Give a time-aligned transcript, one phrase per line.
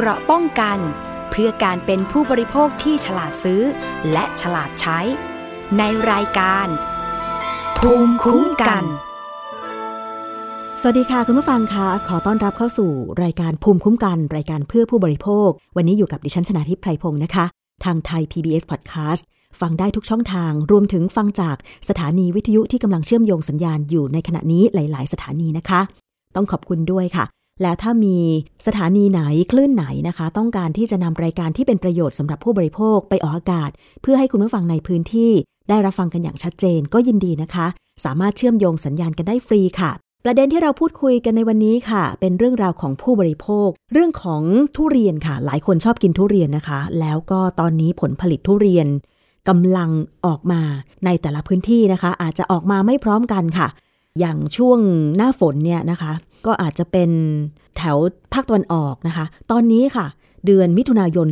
[0.00, 0.78] เกราะป้องกัน
[1.30, 3.62] เพื่อการเป็นผู้บริโภคที่ฉลาดซื้อ
[4.12, 4.98] และฉลาดใช้
[5.78, 6.66] ในรายการ
[7.78, 8.84] ภูมิคุ้มกัน
[10.80, 12.90] สวัสดีค่ะคุณผู้ฟังคะขอต้อนรับเข้าสู่
[13.24, 17.44] รายการภูมิคุ้มกัน รายการเพื่อผู้บริโภค วันนี้อยู่กับดิฉันชนาทิพไพรพงศ์นะคะ
[17.84, 19.22] ทางไทย PBS Podcast
[19.60, 21.56] ฟังได้ทุกช่องทาง รวมถึงฟังจาก
[21.88, 25.80] สถานีวิทยุที่กำลังเชื่อมโยงสัญญาณอยู่ในขณะนี้หลาย ๆ สถานีนะคะ
[26.34, 27.24] ต้องขอบคุณด้วยค่ะ
[27.62, 28.16] แล้วถ้ามี
[28.66, 29.20] สถานีไหน
[29.50, 33.70] คลื่นไหนนะคะ ต้องการที่จะนำรายการที่เป็นประโยชน์สำหรับผู้บริโภคไปออกอากาศ
[34.02, 35.32] เพื่อให้คุณผู้ฟังในพื้นที่
[35.68, 37.66] ได้รับฟังกันอย่างชัดเจนก็ยินดีนะคะ
[38.04, 39.92] สามารถเชื่อมโยงสัญญาณกันได้ฟรีค่ะ
[40.24, 44.42] ประเด็นที่เราพูดคุยกันในวันนี้ค่ะ เป็นเรื่องราวของผู้บริโภค เรื่องของ
[44.76, 48.86] ทุเรียนค่ะ หลายคนชอบกินทุเรียนนะคะ แล้วก็ตอนนี้ผลผลิตทุเรียน
[49.48, 49.90] กำลัง
[50.26, 50.62] ออกมา
[51.04, 53.68] ในแต่ละพื้นที่นะคะ อาจจะออกมาไม่พร้อมกันค่ะ
[54.18, 54.78] อย่างช่วง
[55.16, 56.12] หน้าฝนเนี่ยนะคะ
[56.46, 57.10] ก็อาจจะเป็น
[57.76, 57.96] แถว
[58.34, 60.06] ภาคตะวันออกนะคะ ตอนนี้ค่ะ
[60.46, 61.26] เดือนมิถุนายน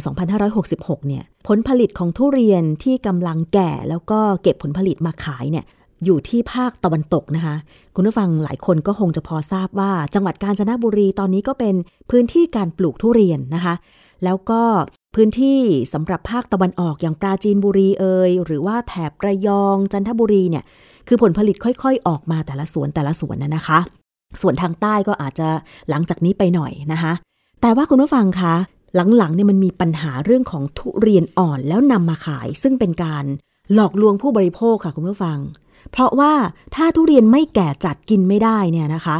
[0.52, 5.64] 2566 เนี่ย ผลผลิตของทุเรียนที่กำลังแก่แล้วก็เก็บผลผลิตมาขายเนี่ย
[6.04, 7.56] อยู่ที่ภาคตะวันตกนะคะ
[7.94, 11.74] คุณผู้ฟังหลายคนก็คงจะพอทราบว่า จังหวัดกาญจนบุรีตอนนี้ก็เป็น
[12.10, 13.74] พื้นที่การปลูกทุเรียนนะคะ
[14.24, 14.62] แล้วก็
[15.14, 15.60] พื้นที่
[15.92, 20.64] สำหรับภาคตะวันออกอย่างปราจีนบุรีเอยหรือว่าแถบระยองจันทบุรีเนี่ย
[21.08, 23.78] คือผลผลิตค่อยๆ ออกมาแต่ละสวนแต่ละสวนนะนะคะ
[24.40, 25.48] ส่วนทางใต้ก็อาจจะ
[25.90, 27.12] หลังจากนี้ไปหน่อยนะคะ
[27.60, 28.54] แต่ว่าคุณผู้ฟังคะ
[29.16, 33.24] หลังๆเนี่ยมันมีปัญหาเรื่องของทุเรียนอ่อนแล้วนำมาขาย ซึ่งเป็นการ
[33.74, 35.38] หลอกลวงผู้บริโภคค่ะคุณผู้ฟัง
[35.92, 36.32] เพราะว่า
[36.74, 39.16] ถ้าทุเรียนไม่แก่จัดกินไม่ได้เนี่ยนะคะ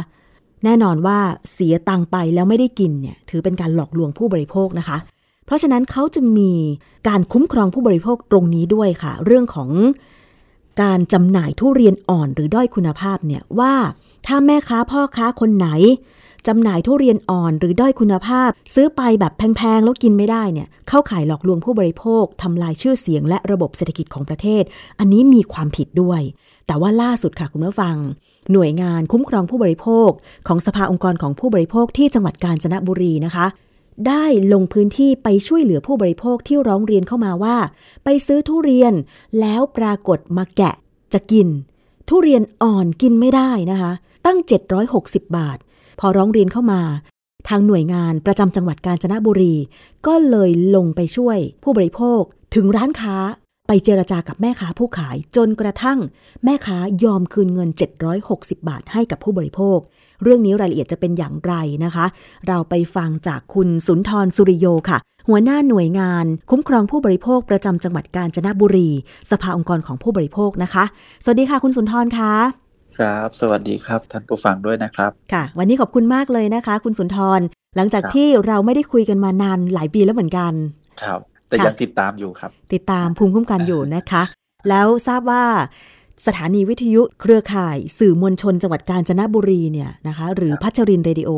[0.63, 1.19] แน่นอนว่า
[1.51, 4.97] เสียตังไปแล้วไม่ได้กินเนี่ยถือเป็นการหลอกลวงผู้บริโภคนะคะ
[5.45, 6.51] เพราะฉะนั้นเขาจึงมี
[7.07, 9.69] การคุ้มครองผู้บริโภคตรงนี้ด้วยค่ะ เรื่องของ
[10.81, 13.73] การจำหน่ายทุเรียนอ่อนหรือด้อยคุณภาพเนี่ยว่า
[14.27, 15.67] ถ้าแม่ค้าพ่อค้าคนไหน
[16.47, 24.63] จำหน่ายทุเรียนอ่อนหรือด้อยคุณภาพ ซื้อไปแบบแพงๆแล้วกินไม่ได้เนี่ยเข้าข่ายหลอกลวงผู้บริโภคทำลายชื่อเสียงและระบบเศรษฐกิจของประเทศ
[24.99, 26.21] อันนี้มีความผิดด้วย
[26.67, 27.95] แต่ว่าล่าสุดค่ะคุณผู้ฟัง
[28.51, 30.09] หน่วยงานคุ้มครองผู้บริโภค
[30.47, 33.45] ของสภาองค์กรของผู้บริโภคที่จังหวัดกาญจนบุรีนะคะ
[34.07, 37.57] ได้ลงพื้นที่ไปช่วยเหลือผู้บริโภคที่ร้องเรียนเข้ามาว่า
[38.03, 38.93] ไปซื้อทุเรียน
[39.39, 40.73] แล้วปรากฏมาแกะ
[41.13, 41.47] จะกิน
[42.09, 43.91] ทุเรียนอ่อนกินไม่ได้นะคะ
[44.25, 44.37] ตั้ง
[44.87, 45.57] 760 บาท
[45.99, 46.81] พอร้องเรียนเข้ามา
[47.49, 49.55] ทางหน่วยงานประจำจังหวัดกาญจนบุรี
[50.07, 52.21] ก็เลยลงไปช่วยผู้บริโภค
[52.55, 53.17] ถึงร้านค้า
[53.67, 55.99] ไปเจรจากับแม่ค้าผู้ขายจนกระทั่ง
[56.43, 57.69] แม่ค้ายอมคืนเงิน
[58.19, 59.79] 760 บาทให้กับผู้บริโภค
[60.23, 61.53] เรื่องนี้รายละเอียดจะเป็นอย่างไร
[61.85, 62.05] นะคะ
[62.47, 64.97] เราไปฟังจากคุณสุนทรสุริโยค่ะ
[65.29, 68.89] หัวหน้าหน่วยงาน คุ้มครองผู้บริโภคประจำจังหวัดกาญจนบุรี
[69.31, 70.83] สภาองค์กรของผู้บริโภคนะคะ
[71.23, 72.33] สวัสดีค่ะ คุณสุนทรคะ
[72.97, 77.41] ครับ สวัสดีครับท่านผู้ฟังด้วยนะครับ ค่ะ วันนี้ขอบคุณมากเลยนะคะ คุณสุนทร
[77.75, 80.53] หลังจากครับที่เราไม่ได้คุยกันมานานหลายปีแล้วเหมือนกัน
[81.03, 81.19] ครับ
[81.49, 84.23] แต่ค่ะยังติดตามอยู่ครับ ติดตามภูมิคุ้มกันอยู่นะคะ
[84.69, 85.45] แล้วทราบว่า
[86.25, 91.29] สถานีวิทยุเครือข่ายสื่อมวลชนจังหวัดกาญจนบุรีเนี่ยนะคะ หรือครับพัชรินเรดิโอ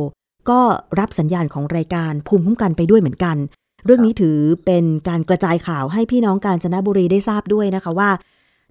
[0.50, 0.62] ก็
[1.00, 3.38] รับสัญญาณของรายการภูมิคุ้มกันไปด้วยเหมือนกัน
[3.86, 8.10] เรื่องนี้ถือเป็นการกระจายข่าวให้พี่น้องกาญจนบุรีได้ทราบด้วยนะคะว่า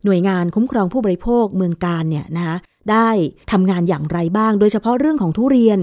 [0.05, 2.57] หน่วยงานคุ้มครองผู้บริโภคเมืองการเนี่ยนะคะ
[2.91, 3.09] ได้
[3.53, 5.79] ทำงานอย่างไรบ้าง โดยเฉพาะเรื่องของทุเรียน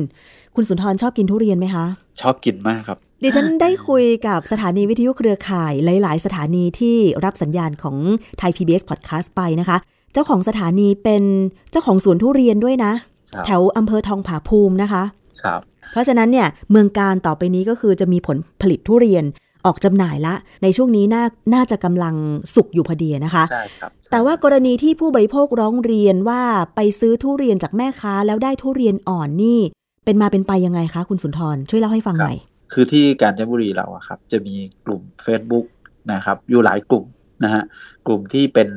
[0.55, 1.85] คุณสุนทรชอบกินทุเรียนไหมคะ
[2.21, 7.97] ชอบกินมากครับ ดิฉันได้คุยกับสถานีวิทยุเครือข่ายหลาย ๆ สถานีที่รับสัญญาณของ
[8.39, 9.77] ไทย PBS Podcast ไปนะคะ
[10.13, 11.23] เจ้าของสถานีเป็น
[11.71, 12.93] เจ้าของสวนทุเรียนด้วยนะ
[13.33, 15.03] ครับแถวอำเภอทองผาภูมินะคะ
[15.43, 15.61] ครับ
[15.91, 19.23] เพราะฉะนั้นเนี่ยเมืองการต่อไปนี้ก็คือจะมีผลผลิตทุเรียน
[19.65, 21.23] ออกจำหน่ายละ ในช่วงนี้น่า
[21.53, 22.15] น่าจะกำลัง
[22.55, 26.41] สุกอยู่พอดีนะคะใช่ครับแต่ว่ากรณีที่ผู้บริโภคร้องเรียนว่า
[26.75, 29.59] ไปซื้อทุเรียนจากแม่ค้าแล้วได้ทุเรียนอ่อนนี่
[30.05, 32.37] เป็นมาเป็นไปยังไงคะ คุณสุนทรช่วยเล่าให้ฟังหน่อย
[32.73, 34.55] คือที่กาญจนบุรีเราอะครับ จะมี
[34.85, 35.65] กลุ่ม Facebook
[36.13, 37.05] นะครับ อยู่หลายกลุ่ม
[37.43, 37.63] นะฮะ
[38.07, 38.69] กลุ่มที่เป็น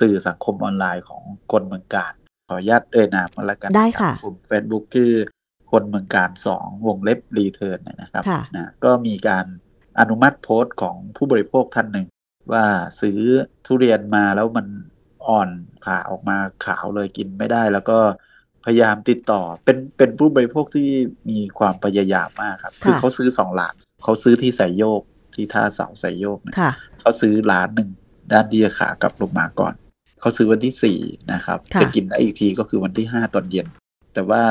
[0.00, 1.22] สื่อสังคมออนไลน์ของ
[1.52, 2.12] คนเมืองการ
[2.48, 5.12] ขออนุญาตเอ่ยนามมาแล้วกันได้ค่ะกลุ่ม Facebook คือ
[5.70, 9.46] คนเมืองการสองวงเล็บรีเทิร์นนะครับค่ะนะก็มีการ
[10.00, 12.06] อนุมัติโพสต์ของผู้บริโภคท่านหนึ่ง
[12.52, 12.64] ว่า
[13.00, 13.20] ซื้อ
[13.66, 14.66] ทุเรียนมาแล้วมัน
[15.28, 15.50] อ่อน
[15.84, 17.98] ผ่าออกมาขาวเลยกินไม่ได้แล้วก็
[18.64, 20.88] พยายามติดต่อเป็นเป็นผู้บริโภคที่
[21.30, 25.02] มีความพยายามมากครับ คือค่ะเขาซื้อสองล้านเขาซื้อที่สายโยก
[25.34, 26.70] ที่ท่าเสาสายโยกนะค่ะ
[27.00, 27.90] เขาซื้อล้านหนึ่ง
[28.32, 29.74] ด้านเดียขากลับลงมาก่อน
[30.20, 30.98] เขาซื้อวันที่สี่
[31.32, 33.66] นะครับค่ะจะกินได้อีกทีก็คือวันที่ห้าตอนเย็น
[34.14, 34.42] แต่ว่า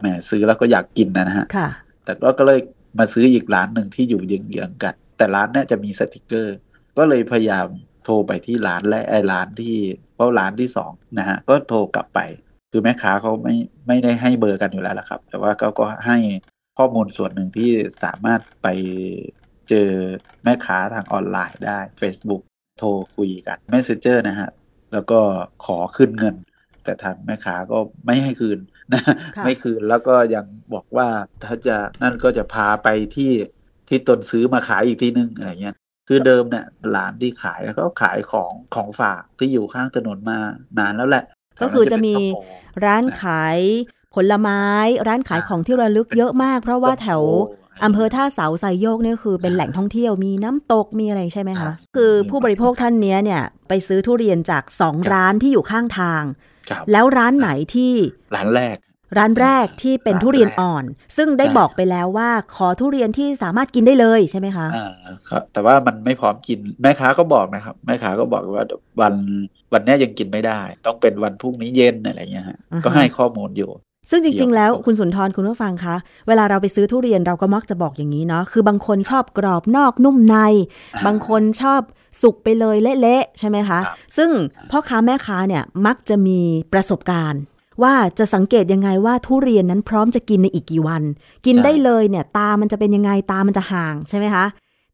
[0.00, 1.68] แหมซื้อแล้วก็อยากกินนะฮะค่ะ
[2.04, 2.60] แต่ก็ก็เลย
[2.98, 6.56] มาซื้ออีกร้านหนึ่งที่อยู่เยื้องๆกัน แต่ร้านเนี้ยจะมีสติกเกอร์
[6.98, 7.66] ก็เลยพยายาม
[8.04, 9.76] โทรไปที่ร้านและไอ้ร้านที่
[10.14, 12.20] เพราะร้านที่สองนะฮะก็โทรกลับไป
[12.76, 13.56] คือแม่ค้าเขาไม่
[13.88, 16.18] ไม่ได้ให้เบอร์กันอยู่แล้วละครับ แต่ว่าเขาก็ให้
[16.78, 17.70] ข้อมูลส่วนหนึ่งที่
[18.04, 18.68] สามารถไป
[19.68, 19.90] เจอ
[20.44, 22.42] แม่ค้าทางออนไลน์ได้ Facebook
[22.78, 24.50] โทรคุยกัน Messenger นะฮะ
[24.92, 25.20] แล้วก็
[25.64, 26.36] ขอขึ้นเงิน
[26.84, 28.58] แต่ทางแม่ค้าก็ไม่ให้คืน
[28.92, 31.08] นะค่ะไม่คืนแล้วก็ยังบอกว่า
[31.44, 33.32] ถ้าจะนั่นก็จะพาไปที่
[33.88, 35.76] ที่ตนซื้อมาขายอีกทีนึงอะไรเงี้ย
[36.08, 36.66] คือเดิมเนี่ย
[36.96, 40.38] ร้านที่ขายแล้วก็ขายของของฝากที่อยู่ข้างถนนมา
[40.78, 41.24] นานแล้วแหละ
[41.60, 43.58] ก็คือจะมีแถวนั้นจะเป็นส้โอร้านขาย
[44.14, 44.62] ผลไม้
[45.08, 47.22] ร้านขายของที่ระลึกเยอะมาก เพราะว่าแถว
[47.84, 56.22] อำเภอท่าเสาไซโยกเนี่ยคือเป็นแหล่งท่องเที่ยวมีน้ำตกมีอะไรใช่ไหมครัคะบคือผู้บริโภคท่านเนี้ยเนี่ยไปซื้อทุเรียนจากสองครับร้านที่อยู่ข้างทาง
[56.70, 57.94] ครับแล้วร้านไหนที่
[58.34, 58.76] ร้านแรก
[59.18, 60.84] ร้านแรกที่เป็นร้านทุเรียนแรกอ่อน
[61.16, 64.90] ซึ่งได้ใช่บอกไปแล้วว่าขอทุเรียนที่สามารถกินได้เลยใช่ไหมคะอ่า
[65.28, 68.64] ครับ แต่ว่ามันไม่พร้อมกินแม่ค้าก็บอกนะครับ แม่ค้าก็บอกว่า
[69.00, 69.14] วัน
[69.72, 73.70] วันเนี้ยยังกินไม่ได้ ต้องเป็นวันพรุ่งนี้เย็นอะไรเงี้ยฮะอ่าฮะก็ให้ข้อมูลอยู่
[74.10, 75.96] ซึ่งจริง ๆ แล้วเดี๋ยวคุณสุนทรคุณผู้ฟังคะ
[76.28, 80.36] เวลาเราไปซื้อทุเรียนเราก็มักจะบอกอย่างนี้เนาะคือบางคนชอบกรอบนอกนุ่มใน
[80.94, 81.80] อ่าบางคนชอบ
[82.22, 84.30] สุกไปเลยเละๆใช่ไหมคะครับซึ่ง
[84.70, 86.40] พ่อค้าแม่ค้าเนี่ยมักจะมี
[86.72, 87.40] ประสบการณ์
[87.82, 91.02] ว่าจะสังเกตยังไงว่าทุเรียนนั้นพร้อมจะกินในอีกกี่วัน
[91.46, 94.44] กินได้เลยเนี่ยตามันจะเป็นยังไงตามันจะห่างใช่ไหมคะ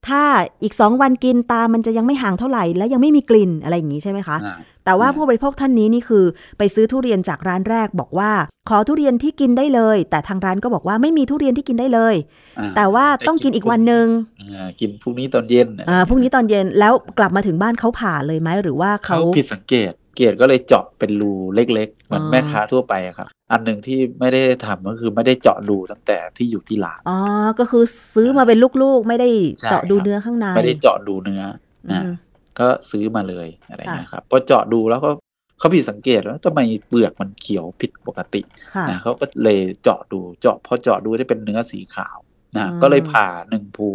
[0.09, 0.23] ถ้า
[0.63, 6.25] อีกสองวันกินตามันจะยังไม่ห่างเท่าไหร่ และยังไม่มีกลิ่นอะไรอย่างนี้ใช่ไหมคะอ่าแต่ว่าอืมผู้บริโภคท่านนี้นี่คือ
[6.59, 8.31] ไปซื้อทุเรียนจากร้านแรกบอกว่า
[8.69, 12.15] ขอทุเรียนที่กินได้เลย แต่ทางร้านก็บอกว่าไม่มีทุเรียนที่กินได้เลย
[12.59, 14.07] อ่แต่ว่าต้องกินอีกวันหนึ่ง
[14.41, 27.19] อ่ากินพรุ่งนี้ตอนเย็นอ่าพรุ่งนี้ตอนเย็นแล้วกลับมาถึงบ้านเขาผ่าเลยไหมหรือว่าเขาเขาผิดสังเกต เกตก็เลยเจาะเป็นรูเล็กๆเหมือนอ๋อแม่ค้าทั่วไปอะครับ อันหนึ่งที่ไม่ได้ทำก็คือไม่ได้เจาะรูตั้งแต่ที่อยู่ที่ร้านอ๋อ
[27.59, 27.85] ก็คือ
[28.15, 29.29] ซื้อมาเป็นลูกๆ ไม่ได้
[29.61, 31.43] ใช่เจาะดูครับเนื้อข้างในไม่ได้เจาะดูเนื้อ
[31.91, 32.13] อืนะม
[32.59, 35.11] ก็ซื้อมาเลยอะไรค่ะเงี้ยครับพอเจาะดูแล้วก็
[35.59, 38.43] เขาผิดสังเกตแล้วทำไมเปลือกมันเขียวผิดปกติ
[38.75, 42.19] ค่ะนะเขาก็เลยเจาะดูเจาะพอเจาะดูได้เป็นเนื้อสีขาว
[42.57, 43.89] นะอืมก็เลยผ่าหนึ่งภู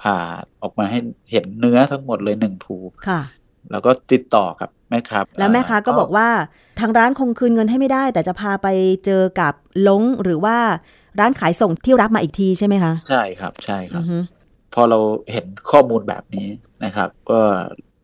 [0.00, 0.16] ผ่า
[0.62, 0.98] ออกมาให้
[1.30, 2.76] เห็นเนื้อทั้งหมดเลยหนึ่งภู
[3.08, 3.20] ค่ะ
[3.70, 6.28] แล้วก็ติดต่อกับ แม่ค้าแล้วแม่ค้าก็บอกว่า
[6.80, 8.68] ทางร้านคงคืนเงินให้ไม่ได้ แต่จะพาไป
[9.04, 9.54] เจอกับ
[9.88, 10.56] ลงหรือว่า
[11.20, 14.18] ร้านขายส่งที่รับมาอีกทีใช่ไหมคะ ใช่ครับใช่ครัอืบอฮึ
[14.74, 14.98] พอเรา
[15.32, 16.48] เห็นข้อมูลแบบนี้
[16.84, 17.40] นะครับ ก็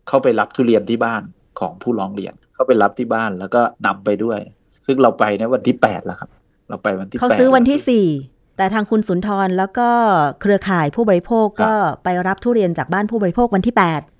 [0.09, 1.23] เข้าไปรับทุเรียนที่บ้าน
[1.61, 4.41] ของผู้ร้องเรียน เข้าไปรับที่บ้านแล้วก็นำไปด้วย
[4.87, 6.31] ซึ่งเราไปในวันที่แปดแล้วครับ
[6.69, 8.07] เราไปวันที่เขาแปดซื้อวันที่แล้วสี่
[8.61, 9.89] แต่ทางคุณสุนทรแล้วก็
[10.41, 11.75] เครือข่ายผู้บริโภคครับก็
[12.05, 13.75] ไปรับทุเรียนจากบ้านผู้บริโภควันที่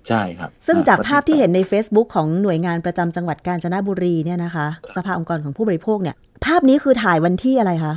[0.09, 6.15] ใช่ครับ8ซึ่งจากภาพที่เห็นวัใน Facebook ของหน่วยงานประจำจังหวัดกาญจนบุรีเนี่ยนะคะ สภาองค์กรของผู้บริโภคเนี่ย
[6.45, 7.95] ภาพนี้คือถ่ายวันที่อะไรคะ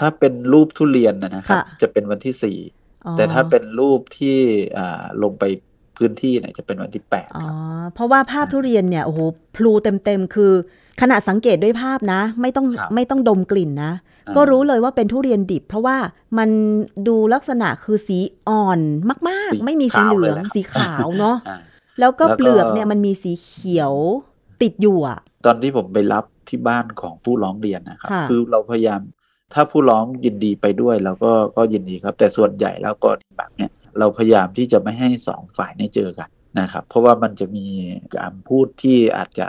[0.00, 2.58] ถ้าเป็นรูปทุเรียนนะนะครับค่ะจะเป็นวันที่สี่
[3.06, 4.38] อ๋อแต่ถ้าเป็นรูปที่
[4.78, 5.44] อ่าลงไป
[5.96, 9.18] พื้นที่เนี่ยจะเป็นวันที่แปดอ๋อครับเพราะว่าภาพทุเรียนเนี่ยโอ้โห
[9.56, 9.72] พลู
[10.04, 10.52] เต็มๆคือ
[11.00, 13.92] ขณะสังเกตด้วยภาพนะ ไม่ต้องครับไม่ต้องดมกลิ่นนะ
[14.26, 15.96] อ่าก็รู้เลยว่าเป็นทุเรียนดิบ เพราะว่า
[16.38, 16.48] มัน
[17.08, 18.80] ดูลักษณะคือสีอ่อน
[19.28, 21.58] มาก ๆ ไม่มีสีเหลืองสีขาวเนาะอ่า
[22.00, 23.94] แล้วก็แล้วก็เปลือกเนี่ยมันมีสีเขียว
[24.62, 29.00] ติดอยู่อะตอนที่ผมไปรับที่บ้านของผู้ร้องเรียนนะครับค่ะคือเราพยายาม
[29.54, 36.28] ถ้าผู้ร้องยินดีไปด้วยเราก็ก็ยินดีครับ แต่ส่วนใหญ่แล้วก็แบบเนี้ยเราพยายามที่จะไม่ให้สองฝ่ายได้เจอกัน
[36.60, 37.66] นะครับ เพราะว่ามันจะมี
[38.16, 39.46] การพูดที่อาจจะ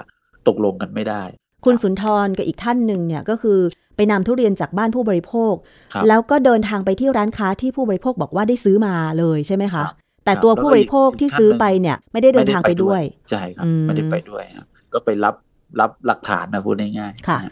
[0.48, 1.24] ตกลงกันไม่ได้
[1.66, 3.60] คุณสุนทรกับอีกท่านหนึ่งเนี่ยก็คือ
[3.96, 5.54] ไปนำทุเรียนจากบ้านผู้บริโภค
[5.94, 9.88] ครับแล้วก็เดินทางไปที่ร้านค้าที่ผู้บริโภคบอกว่าได้ซื้อมาเลยใช่ไหมครัคะบ
[10.26, 15.36] แต่ครับตัวแล้วก็ผู้บริโภคที่อีกท่านซื้อหนึ่งไปเนี่ยไม่ได้เดินทางไปด้วยใช่ครับอืมไม่ได้ไปด้วยครับก็ไปรับ
[15.80, 17.48] รับหลักฐานนะพูดง่ายๆค่ะนฮ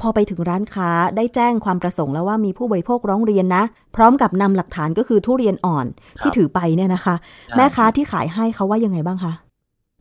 [0.00, 3.64] พอไปถึงร้านค้าได้แจ้งความประสงค์แล้วว่ามีผู้บริโภคร้องเรียนนะ
[3.96, 9.32] พร้อมกับนำหลักฐานก็คือทุเรียนอ่อนครับที่ถือไปเนี่ยนะคะใช่แม่ค้าที่ขายให้เขาว่ายังไงบ้างคะ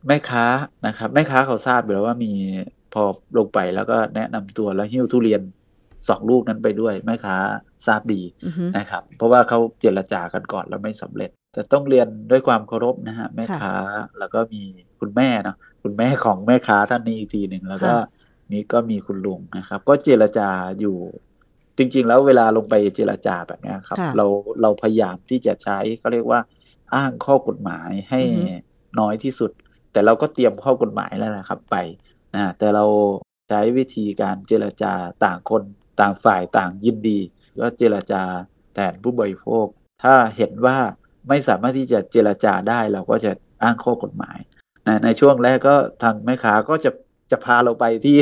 [0.07, 0.45] แม่ค้า
[0.87, 2.31] นะครับ แม่ค้าเขาทราบอยู่แล้วว่ามี
[2.93, 3.03] พอ
[3.37, 5.41] ลงไปแล้วก็แนะนำตัวแล้วหิ้วทุเรียน
[6.09, 7.35] สองลูกนั้นไปด้วยแม่ค้า
[7.87, 13.73] ทราบดีอือฮึนะครับ เพราะว่าเขาเจรจากันก่อนแล้วไม่สำเร็จ แต่ต้องเรียนด้วยความเคารพนะฮะแม่ค้า
[14.19, 14.61] แล้วก็มี
[14.99, 17.93] คุณแม่เนาะคุณแม่ของแม่ค้าท่านนี้อีกทีหนึ่งแล้วก็
[18.51, 20.97] มีก็มีคุณลุงนะครับ ก็เจรจาอยู่
[21.77, 24.25] จริง ๆ แล้วเวลาลงไปเจรจาแบบเนี้ยครับค่ะเรา
[24.61, 26.39] เราพยายามที่จะใช้เขาเรียกว่า
[26.93, 28.43] อ้างข้อกฎหมายให้อือฮึ
[28.99, 29.51] น้อยที่สุด
[29.93, 31.75] แต่เราก็เตรียมข้อกฎหมายแล้วนะครับไป
[32.35, 32.85] นะแต่เรา
[33.49, 34.93] ใช้วิธีการเจรจา
[35.25, 35.63] ต่างคน
[35.99, 37.19] ต่างฝ่ายต่างยินดี
[37.61, 38.21] ก็เจรจา
[38.73, 39.65] แทนผู้บริโภค
[40.03, 40.77] ถ้าเห็นว่า
[41.29, 43.31] ไม่สามารถที่จะเจรจาได้เราก็จะ
[43.63, 44.37] อ้างข้อกฎหมาย
[44.87, 46.91] นะในช่วงแรกก็ทางแม่ค้าก็จะ
[47.31, 48.17] จะพาเราไปที่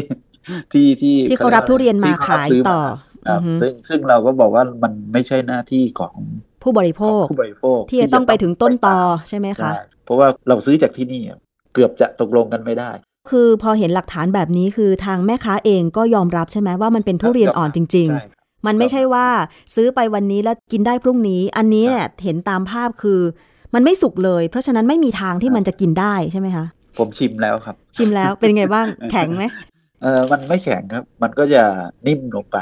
[0.73, 2.81] ที่ที่ที่เขารับทุเรียนมาที่เขรับขายซื้ต่อ
[3.27, 6.15] ครับอือฮึซึ่งซึ่งเราก็บอกว่ามันไม่ใช่หน้าที่ของ
[6.63, 11.21] ผู้บริโภของคผู้บริโภคที่จะต้องไปถึงต้นตอไปใช่ไหมตามคะใช่เพราะว่าเราซื้อจากที่นี่
[11.73, 12.91] เกือบจะตกลงกันไม่ได้
[13.29, 19.27] คือพอเห็นหลักฐานแบบนี้คือทางแม่ค้าเองก็ยอมรับใช่ไหมว่ามันเป็นทุเรียนอ่อนจริงใช่ๆมันไม่ใช่ว่า
[19.75, 23.19] ซื้อไปวันนี้แล้วกินได้พรุ่งนี้ อันนี้เนี่ยเห็นตามภาพคือ
[23.73, 26.65] มันไม่สุกเลย เพราะฉะนั้นไม่มีทางที่มันจะกินได้ใช่ไหมคะ
[26.97, 29.43] ผมชิมแล้วครับ ชิมแล้วเป็นไงบ้างแข็งไหม
[30.01, 31.63] เออมันไม่แข็งครับ มันก็จะ
[32.07, 32.57] นิ่มลงไป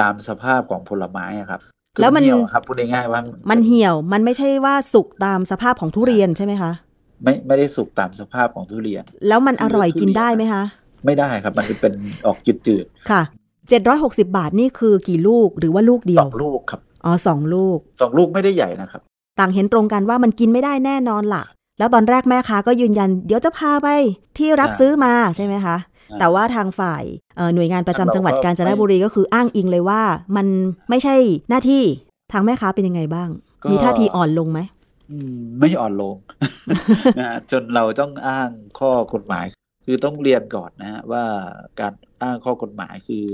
[0.00, 1.60] ตามสภาพของผลไม้อะครับ
[1.94, 6.72] คือแล้วมันเหี่ยวครับพูดง่ายๆว่า มันเหี่ยวมันไม่ใช่ว่าสุกตามสภาพของทุเรียนใช่ไหมคะ
[7.22, 10.64] ไม่ไม่ได้สุกตามสภาพของทุเรียน แล้วมันอร่อยกินได้ไหมคะ
[11.04, 11.92] ไม่ได้ครับ มันจะเป็น
[12.26, 13.22] ออกจืดค่ะ
[13.68, 19.00] 760 บาทนี่คือกี่ลูกหรือว่าลูกเดีๆสยวองลูกครับอ๋อสองลูกสองลูกไม่ได้ใหญ่นะครับ
[19.38, 21.44] ต่างเห็นตรงกันว่ามันกินไม่ได้แน่นอนล่ะ
[21.78, 23.88] แล้วตอนแรกแม่ค้าก็ยืนยัน เดี๋ยวจะพาไป
[24.38, 25.76] ที่รับอ่าซื้อมาใช่ไหมคะ
[26.10, 27.02] อ่าแต่ว่าทางฝ่าย
[27.36, 30.02] เอ่อหน่วยงานประจำเราก็จังหวัดกาญจนบุรีก็คืออ้างอิงเลยว่า
[30.36, 30.46] มัน
[30.90, 31.16] ไม่ใช่
[31.50, 31.82] หน้าที่
[32.32, 33.28] ทางแม่ค้าเป็นยังไงบ้าง
[33.70, 34.77] มีท่าทีอ่อนลงไหมอืม
[35.60, 36.16] ไม่อ่อนลง
[37.20, 39.44] นะจนเราต้องอ้างข้อกฎหมาย
[39.86, 41.24] คือต้องเรียนก่อนนะฮะว่า
[41.80, 43.24] การอ้างข้อกฎหมายคือ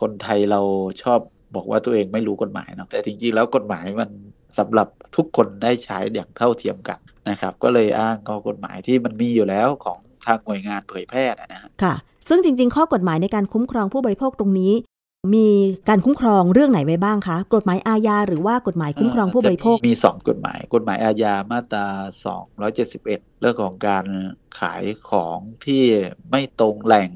[0.00, 0.60] คนไทยเรา
[1.02, 1.20] ชอบ
[1.54, 4.10] บอกว่าตัวเองไม่รู้กฎหมายเนาะแต่จริงๆแล้วกฎหมายมัน
[4.58, 6.98] สำหรับทุกคนได้ใช้อย่างเท่าเทียมกัน
[7.30, 11.94] นะครับ ก็เลยอ้างข้อกฎหมายที่มันมีอยู่แล้วของทางหน่วยงานเผยแพร่นะฮะค่ะ
[12.28, 14.72] ซึ่งจริง ๆ ข้อกฎหมายในการคุ้มครองผู้บริโภคตรงนี้
[15.34, 15.48] มี
[15.88, 21.86] การคุ้มครองเรื่องไหนไว้บ้างคะ กฎหมายอาญาหรือว่ากฎหมายคุ้มครองผู้บริโภคจะมีมีสองกฎหมาย กฎหมายอาญามาตรา
[22.64, 24.06] 271 เรื่องของการ
[24.60, 25.84] ขายของที่
[26.30, 27.10] ไม่ตรงแหล่ง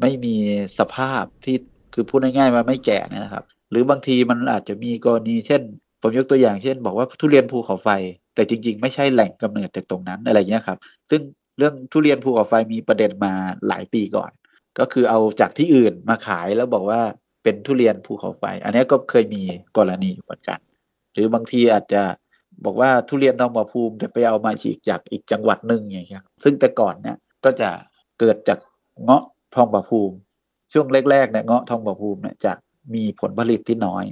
[0.00, 0.36] ไม่มี
[0.78, 1.56] สภาพที่
[1.94, 5.62] คือพูดง่ายๆว่าไม่แก่นะครับ หรือบางทีมันอาจจะมีกรณีเช่น
[6.00, 7.88] ผมยกตัวอย่างเช่น บอกว่าทุเรียนภูเขาไฟ
[8.34, 10.78] แต่จริง ๆ ไม่ใช่แหล่งกำเนิดจากตรงนั้นอะไรเงี้ยครับ
[11.10, 11.20] ซึ่ง
[11.58, 13.32] เรื่องทุเรียนภูเขาไฟมีประเด็นมา
[13.68, 14.30] หลายปีก่อน
[14.78, 17.00] ก็คือเอาจากที่อื่นมาขายแล้วบอกว่า
[17.44, 19.42] เป็นทุเรียนภูเขาไฟ อันนี้ก็เคยมี
[19.76, 20.58] กรณีอยู่เหมือนกัน
[21.12, 22.02] หรือบางทีอาจจะ
[22.64, 27.70] บอกว่าทุเรียนทองผาภูมิแต่ไปเอามาฉีกจากอีกจังหวัดหนึ่งอย่างเงี้ยซึ่งแต่ก่อนเนี่ยก็จะ
[28.20, 28.58] เกิดจาก
[29.04, 29.22] เงาะ
[29.54, 30.16] ทองผาภูมิ
[30.72, 32.52] ช่วงแรกๆเนี่ยเงาะทองผาภูมิเนี่ยจะ
[32.94, 34.04] มีผลผลิตที่น้อย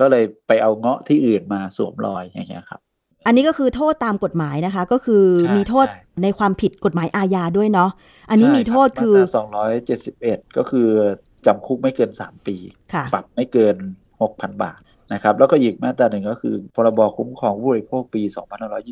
[0.00, 2.80] ก็เลยไปเอาเงาะที่อื่นมาสวมรอยอย่างเงี้ยครับ
[3.26, 7.90] อันนี้ก็คือโทษตามกฎหมายนะคะ ก็คือใช่มีโทษใช่ในความผิดกฎหมายอาญาด้วยเนาะ
[8.30, 10.88] อันนี้มีโทษคือสองร้อยเจ็ดสิบเอ็ดก็คือ
[11.46, 12.56] จำคุกไม่เกินสามปี
[12.92, 13.76] ค่ะปรับไม่เกิน
[14.22, 14.80] หกพันบาท
[15.12, 18.22] นะครับแล้วก็อีกมาตราหนึ่งก็คือพรบคุ้มครองผู้บริโภคปี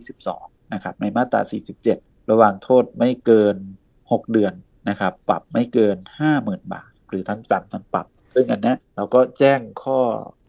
[0.02, 1.40] 2522 นะครับในมาตรา
[1.86, 3.56] 47 ระหว่างโทษไม่เกิน
[3.94, 4.52] 6 เดือน
[4.88, 5.96] นะครับปรับไม่เกิน
[6.34, 9.98] 50,000 บาท หรือทั้งจำทั้งปรับ ซึ่งอันเนี้ยเราก็แจ้งข้อ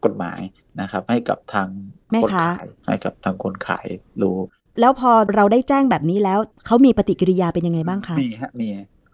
[0.06, 0.40] กฎหมาย
[0.82, 1.68] นะครับให้กับทาง
[2.12, 3.88] แม่คนค้าขายให้กับทางคนขาย
[4.22, 4.38] รู้
[4.80, 8.68] แล้วพอเราได้แจ้งแบบนี้แล้วเขามีปฏิกิริยาเป็นยังไงบ้างคะมีฮะมี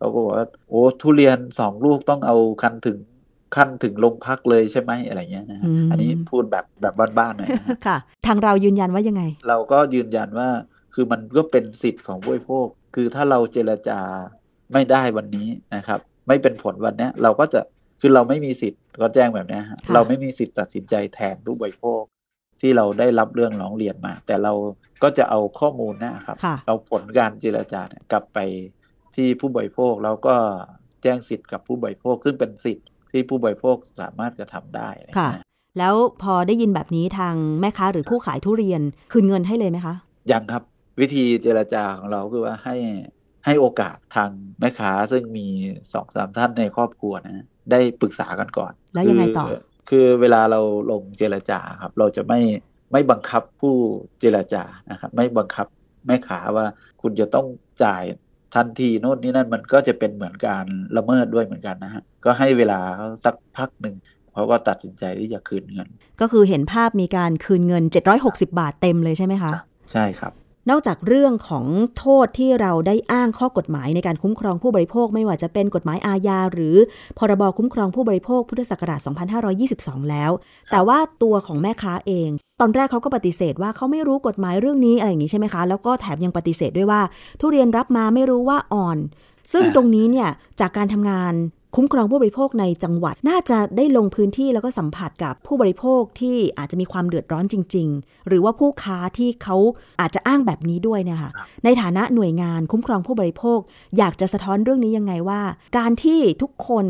[0.05, 2.97] เขาก็บอกว่าโอ้ทุเรียนสองลูกต้องเอาคันถึง
[3.55, 7.97] ขั้นถึงโรงพักเลยใช่ไหมอะไรเงี้ยนะฮะอืมอันนี้พูดแบบแบบบ้านๆหน่อยนะฮะค่ะ
[8.27, 10.49] ทางเรายืนยันว่ายังไง เราก็ยืนยันว่า
[10.93, 13.99] คือมันก็เป็นสิทธิ์ของผู้บริโภค คือถ้าเราเจรจา
[14.73, 17.59] ไม่ได้วันนี้นะครับ ไม่เป็นผลวันเนี้ยเราก็จะ
[18.01, 22.01] คือเราไม่มีสิทธิ์ก็แจ้งแบบเนี้ยฮะค่ะเราไม่มีสิทธิ์ตัดสินใจแทนผู้บริโภค
[22.61, 24.53] ที่เราได้รับเรื่องร้องเรียนมา แต่เรา
[25.03, 28.39] ก็จะเอาข้อมูลนะครับค่ะเอาผลการเจรจาเนี่ยกลับไป
[29.15, 30.35] ที่ผู้บริโภคแล้วก็
[31.03, 35.29] แจ้งสิทธิ์กับผู้บริโภคซึ่งเป็นสิทธิ์ที่ผู้บริโภคสามารถกระทำได้นค่ะ
[35.79, 38.81] แล้วพอได้ยินแบบนี้ทางแม่ค้าหรือผู้ขายทุเรียน
[39.11, 39.95] คืนเงินให้เลยไหมคะ
[40.31, 40.63] ยังครับ
[40.99, 42.75] วิธีเจรจาของเราคือว่าให้
[43.45, 44.29] ให้โอกาสทาง
[44.59, 45.47] แม่ค้าซึ่งมี
[45.93, 49.55] สองสามท่านในครอบครัวนะได้ปรึกษากันก่อน แล้วยังไงต่อ คื
[49.89, 50.59] คือเวลาเรา
[50.91, 52.39] ลงเจรจาครับ เราจะไม่
[52.91, 53.75] ไม่บังคับผู้
[54.19, 55.67] เจรจานะครับ ไม่บังคับ
[56.07, 56.65] แม่ค้าว่า
[57.01, 57.47] คุณจะต้อง
[57.83, 58.03] จ่าย
[58.55, 60.65] ทันทีโน่นนี่นั่นมันก็จะเป็นเหมือนการ
[60.97, 63.95] ละเมิดด้วยเหมือนกันนะฮะ ก็ให้เวลาเขาสักพักหนึ่ง
[64.33, 65.87] เขาก็ตัดสินใจที่จะคืนเงิน
[66.21, 67.83] ก็คือเห็นภาพมีการคืนเงิน
[68.21, 69.51] 760 บาทเต็มเลยใช่ไหมคะ
[69.91, 70.33] ใช่ครับ
[70.69, 71.65] นอกจากเรื่องของ
[71.97, 76.75] โทษที่เราได้อ้างข้อกฎหมายในการคุ้มครองผู้บริโภค ไม่ว่าจะเป็นกฎหมายอาญาหรือ
[77.17, 78.99] พรบคุ้มครองผู้บริโภคพุทธศักราช
[79.55, 80.31] 2522 แล้ว
[80.71, 82.29] แต่ว่าตัวของแม่ค้าเอง
[82.61, 87.01] ตอนแรกเขาก็ปฏิเสธว่าเขาไม่รู้กฎหมายเรื่องนี้อะไรอย่างนี้ใช่ไหมคะ แล้วก็แถมยังปฏิเสธด้วยว่า
[87.39, 88.97] ทุเรียนรับมาไม่รู้ว่าอ่อน
[89.53, 90.29] ซึ่งตรงนี้เนี่ย
[90.59, 91.33] จากการทำงาน
[91.75, 99.57] คุ้มครองผู้บริโภคในจังหวัด น่าจะได้ลงพื้นที่แล้วก็สัมผัสกับผู้บริโภคที่อาจจะมีความเดือดร้อนจริง ๆ หรือว่าผู้ค้าที่เขา
[100.01, 101.31] อาจจะอ้างแบบนี้ด้วยเนี่ยค่ะ
[101.63, 103.59] ในฐานะหน่วยงานคุ้มครองผู้บริโภค
[103.97, 105.41] อยากจะสะท้อนเรื่องนี้ยังไงว่า
[105.77, 106.85] การที่ทุกคน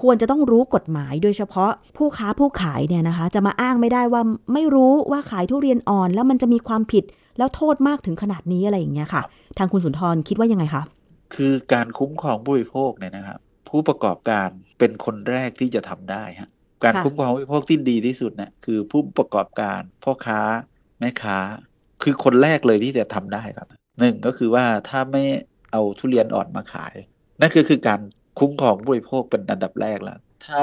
[0.00, 4.22] ควรจะต้องรู้กฎหมาย โดยเฉพาะผู้ค้าผู้ขายเนี่ยนะคะ จะมาอ้างไม่ได้ว่า
[4.52, 7.04] ไม่รู้ว่าขายทุเรียนอ่อน แล้วมันจะมีความผิด
[7.38, 9.22] แล้วโทษมากถึงขนาดนี้อะไรอย่างเงี้ยค่ะ
[9.58, 10.82] ทางคุณสุนทรคิดว่ายังไงคะ
[11.34, 13.40] คือการคุ้มครองผู้บริโภคเนี่ยนะครับ
[13.72, 14.48] ผู้ประกอบการ
[14.78, 16.50] เป็นคนแรกที่จะทำได้ฮะ
[16.84, 20.40] การค่ะคุ้มครองผู้บริโภคที่ดีที่สุดเนี่ยคือผู้ประกอบการพ่อค้า
[21.00, 21.38] แม่ค้า
[22.02, 23.68] คือคนแรกเลยที่จะทำได้ครับ
[24.00, 25.22] หนึ่งก็คือว่าถ้าไม่
[25.72, 26.94] เอาทุเรียนอ่อนมาขาย
[27.40, 28.00] นั่นก็คือการ
[28.38, 30.62] คุ้มครองผู้บริโภคเป็นอันดับแรกแล้ว ถ้า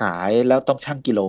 [0.00, 1.20] ขายแล้วต้องชั่งกิโล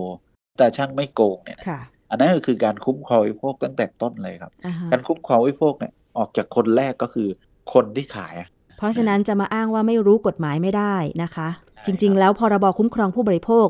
[0.58, 7.28] แต่ช่างไม่โกงเนี่ยค่ะอันนั้นก็คือการคุ้มครองบริโภคตั้งแต่ต้นเลยครับอ่าฮะการคุ้มครองบริโภคเนี่ยออกจากคนแรกก็คือ
[7.74, 8.51] คนที่ขายอะเพ
[8.82, 11.48] ราะฉะนั้นจะมาอ้างว่าไม่รู้กฎหมายไม่ได้นะคะ
[11.84, 13.66] ใช่จริง ๆ แล้วพรบคุ้มครองผู้บริโภค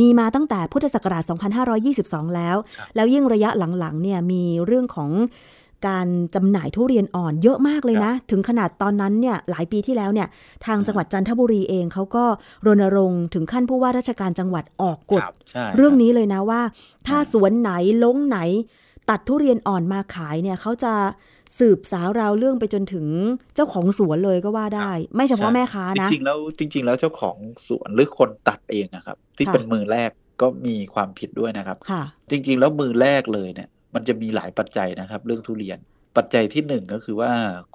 [0.00, 1.22] มีมาตั้งแต่พุทธศักราช
[1.80, 2.56] 2522 แล้ว
[2.94, 5.10] แล้วยิ่งระยะหลังๆเนี่ยมีเรื่องของ
[5.88, 10.28] การจำหน่ายทุเรียนอ่อนเยอะมากเลยนะ ถึงขนาดตอนนั้นเนี่ยหลายปีที่แล้วเนี่ย
[10.66, 12.24] ทางจังหวัดจันทบุรีเองเขาก็
[12.66, 16.62] รณรงค์ถึงขั้นผู้ว่าราชการจังหวัดออกกฎครับใช่เรื่องคบนี้เลยนะว่า
[17.06, 17.70] ถ้าสวนไหน
[18.04, 18.38] ลงไหน
[19.10, 20.92] ตัดทุเรียนอ่อนมาขายเนี่ยเขาจะ
[21.58, 23.06] สืบสาวราวเรื่องไปจนถึง
[23.54, 27.36] เจ้าของสวนเลยก็ว่าได้ ไม่เฉพาะใช่แม่ค้านะ จริงๆแล้วจริง ๆ แล้วเจ้าของ
[27.68, 30.10] สวนหรือคนตัดเองนะครับ ที่ค่ะเป็นมือแรก
[30.40, 35.78] ก็มีความผิดด้วยนะครับค่ะจริง ๆ แล้วมือแรกเลยเนี่ย มันจะมีหลายปัจจัยนะครับ เรื่องทุเรียน
[36.16, 37.32] ปัจจัยที่หนึ่งก็คือว่า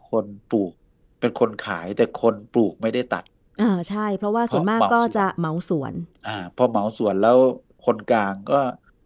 [0.10, 0.74] คนปลูก
[1.20, 3.24] เป็นคนขายแต่คนปลูกไม่ได้ตัด
[3.62, 5.94] อ่าใช่ เพราะว่าส่วนมากเพราะก็เหมาสวนจะเหมาสวน
[6.28, 7.38] อ่าพอเหมาสวนแล้ว
[7.86, 8.60] คนกลางก็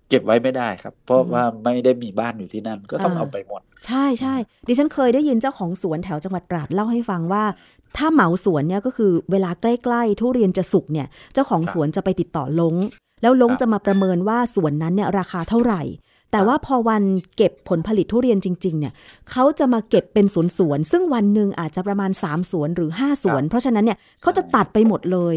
[0.10, 4.36] เก็บไว้ไม่ได้ครับ เพราะอืมว่าไม่ได้มีบ้านอยู่ที่นั่นก็ต้องอ่าเอาไปหมด ใช่ใช่
[4.68, 7.44] ดิฉันเคยได้ยินเจ้าของสวนแถวจังหวัดตราดเล่าให้ฟังว่า
[7.98, 12.76] ถ้าเหมาสวนเนี่ยก็คือเวลาใกล้ ๆ ทุเรียนจะสุกเนี่ย เจ้าของครับสวนจะไปติดต่อลง
[13.22, 15.82] แล้วลงครับจะมาประเมินว่าสวนนั้นเนี่ยราคาเท่าไหร่
[16.32, 17.04] แต่ว่าพอวัน
[17.38, 18.94] เก็บผลผลิตทุเรียนจริง ๆ เนี่ย
[19.32, 25.36] เขาจะมาเก็บเป็นสวนสวนๆซึ่งวันหนึ่งอาจจะประมาณ3สวนหรือ5สวน เพราะฉะนั้นเนี่ยเขาจะตัดไปหมดเลย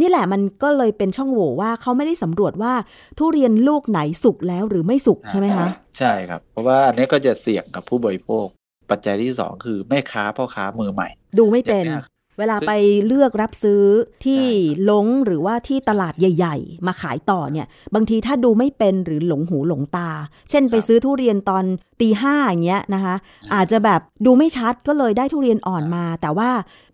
[0.00, 2.72] นี่แหละมันก็เลยเป็นช่องโหว่ว่าเขาไม่ได้สำรวจว่า
[3.18, 8.46] ทุเรียนลูกไหนสุกแล้วหรือไม่สุกใช่ไหมคะ ใช่ครับ เพราะว่าอันนี้ก็จะเสี่ยงกับผู้บริโภค
[8.90, 12.04] ปัจจัยที่สองคือแม่ค้าพ่อค้ามือใหม่ ดูไม่เป็นอย่าง
[12.36, 12.72] เนี้ยเวลาซึ่งไป
[13.06, 13.82] เลือกรับซื้อ
[14.24, 20.10] ที่ใช่ลงหรือว่าที่ตลาดใหญ่ ๆ มาขายต่อเนี่ย บางทีถ้าดูไม่เป็นหรือหลงหูหลงตา
[20.50, 21.64] เช่นไปซื้อทุเรียนตอน
[22.00, 23.14] ตีห้าอย่างเงี้ยนะคะ
[23.54, 26.50] อาจจะแบบดูไม่ชัดก็เลยได้ทุเรียนอ่อนมา แต่ว่า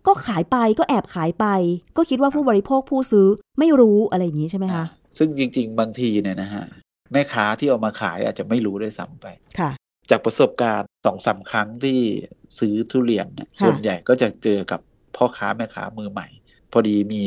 [0.07, 1.45] ก็ขายไปก็แอบขายไป
[1.97, 3.27] ก็คิดว่าผู้บริโภคผู้ซื้อ
[3.59, 4.85] ไม่รู้อะไรอย่างนี้ใช่ไหมคะ
[5.17, 6.65] ซึ่งจริง ๆ บางทีเนี่ยนะฮะ
[7.11, 9.27] แม่ค้าที่เอามาขายอาจจะไม่รู้ด้วยซ้ำไป
[9.59, 9.71] ค่ะ
[10.09, 11.99] จากประสบการณ์สองสามครั้งที่
[12.59, 14.79] ซื้อทุเรียนเนี่ยค่ะส่วนใหญ่ก็จะเจอกับ
[15.15, 16.27] พ่อค้าแม่ค้ามือใหม่
[16.71, 17.21] พอดีมี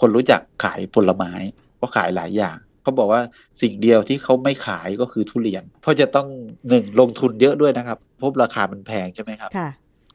[0.00, 1.32] คนรู้จักขายผลไม้
[1.80, 3.22] ก็ขายหลายอย่างเขาบอกว่า
[3.62, 6.28] สิ่งเดียวที่เขาไม่ขายก็คือทุเรียน เพราะจะต้อง
[6.68, 9.68] หนึ่งลงทุนเยอะด้วยนะครับเพราะราคามันแพงใช่ไหมครับค่ะ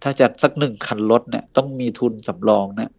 [0.04, 2.92] ถ้าจะสักหนึ่งคันรถเนี่ยต้องมีทุนสำรองนะ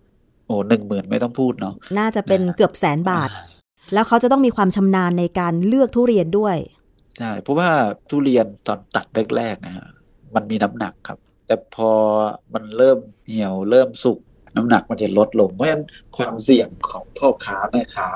[0.47, 3.31] โอ้หนึ่งหมื่นไม่ต้องพูดเนาะน่าจะเป็นเกือบแสนบาท
[3.95, 6.57] แล้วเขาจะต้องมีความชำนาญในการเลือกทุเรียนด้วย
[7.19, 7.69] ใช่เพราะว่า
[8.11, 9.07] ทุเรียนตอนตัด
[9.37, 9.87] แรกๆนะฮะ
[10.35, 11.93] มันมีน้ำหนักครับ แต่พอ
[12.55, 14.19] มันเริ่มเหี่ยวเริ่มสุก
[14.57, 15.85] น้ำหนักมันจะลดลง เพราะฉะนั้น
[16.17, 18.09] ความเสี่ยงของพ่อค้าแม่ค้า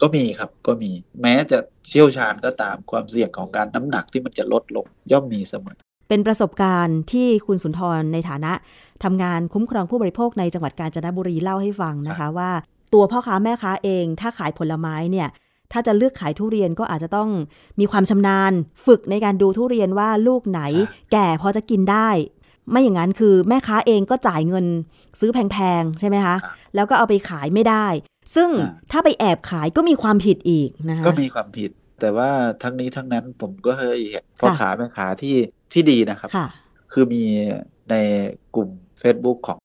[0.00, 0.92] ก็มีครับก็มี
[1.22, 8.52] แม้จะเชี่ยวชาญก็ตามความเสี่ยงของการน้ำหนักที่มันจะลดลงย่อมมีเสมอ เป็นประสบการณ์ที่คุณสุนทรในฐานะ
[9.04, 12.50] ทำงานคุ้มครองผู้บริโภคในจังหวัดกาญจนบุรีเล่าให้ฟังนะคะว่า
[12.94, 15.28] ตัวพ่อค้าแม่ค้าเอง ถ้าขายผลไม้เนี่ย
[15.72, 17.28] ถ้าจะเลือกขายทุเรียนก็อาจจะต้อง
[17.80, 18.52] มีความชำนาญ
[18.86, 22.08] ฝึกในการดูทุเรียนว่าลูกไหนใช่แก่พอจะกินได้
[22.70, 24.66] ไม่อย่างนั้นคือแม่ค้าเองก็จ่ายเงิน
[25.20, 27.86] ซื้อแพงๆ ใช่ไหมคะครับแล้วก็เอาไปขายไม่ได้
[28.34, 31.70] ซึ่งอ่าถ้าไปแอบขายก็มีความผิดอีกนะคะก็มีความผิด
[32.00, 32.30] แต่ว่า
[32.62, 35.36] ทั้งนี้ทั้งนั้นผมก็เคยเห็นพ่อค่ะค้าแม่ค้าที่
[35.72, 36.48] ที่ดีนะครับค่ะ
[36.92, 37.22] คือมี
[37.90, 37.94] ใน
[38.56, 38.68] กลุ่ม
[39.02, 39.58] Facebook ของ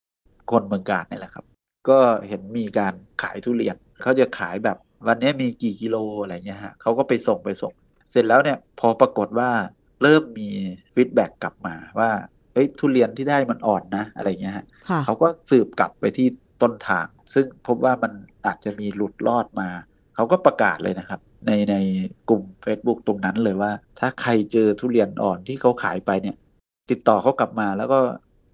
[0.50, 1.44] คนเมืองการนี่แหละครับ
[1.88, 7.72] ก็เห็นมีการขายทุเรียนเขาจะขายแบบวันนี้มีกี่กิโลอะไรเงี้ยฮะเขาก็ไปส่งไปส่ง
[8.10, 9.50] เสร็จแล้วเนี่ยพอปรากฏว่า
[10.02, 10.48] เริ่มมี
[10.94, 16.26] feedback กลับมาว่าเฮ้ยทุเรียนที่ได้มันอ่อนนะ อะไรเงี้ยฮะค่ะเขาก็สืบกลับไปที่
[16.62, 18.12] ต้นทาง ซึ่งพบว่ามัน
[18.46, 19.68] อาจจะมีหลุดรอดมา
[20.14, 21.74] เขาก็ประกาศเลยนะครับ ในใน
[22.28, 26.36] กลุ่ม Facebook ตรงนั้นเลยว่า ถ้าใครเจอทุเรียนอ่อนที่เขาขายไปเนี่ย
[26.90, 27.98] ติดต่อเขากลับมาแล้วก็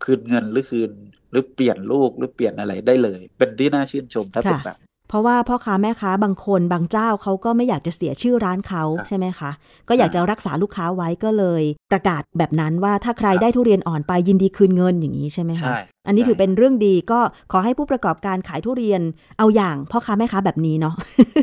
[0.05, 0.91] คืนเงินหรือคืน
[1.31, 9.51] หรือเปลี่ยนลูกหรือเปลี่ยนอะไรได้เลย เป็นที่น่าชื่นชมถ้าเป็นค่ะแบบ เพราะว่าพ่อค้าแม่ค้าบางคนบางเจ้าเขาก็ไม่อยากจะเสียชื่อร้านเขาครับใช่ไหมคะ
[9.89, 11.63] ก็อยากจะรักษาลูกค้าไว้ก็เลย
[11.93, 17.21] ประกาศแบบนั้นว่าถ้าใครได้ทุเรียนอ่อนไปยินดีคืนเงินอย่างนี้ใช่ไหมคะใช่อันนี้ใช่ถือเป็นเรื่องดีก็
[17.53, 19.01] ขอให้ผู้ประกอบการขายทุเรียน
[19.39, 20.95] เอาอย่างพ่อค้าแม่ค้าแบบนี้เนาะ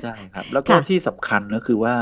[0.03, 1.95] ใช่ครับ แล้วก็ค่ะที่สำคัญก็คือว่า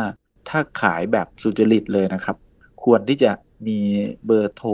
[0.50, 2.36] ถ้าขายแบบสุจริตเลยนะครับ
[2.84, 3.32] ควรที่จะ
[3.67, 3.80] มี
[4.26, 4.69] เบอร์โทร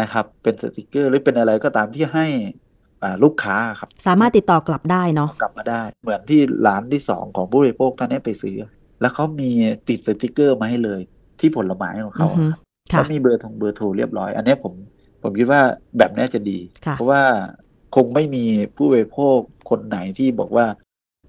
[0.00, 2.61] นะครับ เป็นสติกเกอร์หรือเป็นอะไรก็ตามที่ให้อ่า
[3.24, 8.56] ลูกค้าครับ สามารถติดต่อกลับได้เนาะกลับมาได้ เหมือนที่ร้านที่สองของผู้บริโภคท่านนี้ไปซื้อ
[9.00, 9.50] แล้วเขามี
[9.88, 11.00] ติดสติกเกอร์มาให้เลย
[11.40, 12.60] ที่ผลไม้ของเขาอือฮึอะครับ
[12.92, 14.72] ค่ะแล้วมีเบอร์ทงเบอร์โทรเรียบร้อย อันนี้ผม
[15.22, 15.62] ผมคิดว่า
[15.98, 17.22] แบบนี้จะดีค่ะเพราะว่า
[17.96, 18.44] คงไม่มี
[18.76, 19.38] ผู้บริโภค
[19.70, 20.66] คนไหนที่บอกว่า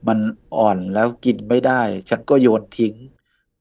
[0.08, 0.20] มัน
[0.58, 2.94] อ่อนแล้วกินไม่ได้ ฉันก็โยนทิ้ง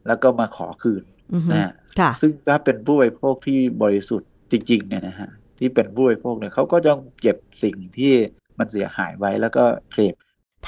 [0.07, 1.03] แล้วก็มาขอคืน
[1.35, 5.31] อือฮึนะค่ะซึ่งถ้าเป็นผู้บริโภคที่บริสุทธิ์จริงๆเนี่ยนะฮะ
[5.63, 8.15] ที่เป็นผู้บริโภคเนี่ยเขาก็ต้องเก็บสิ่งที่
[8.59, 10.15] มันเสียหายไว้แล้วก็เคลม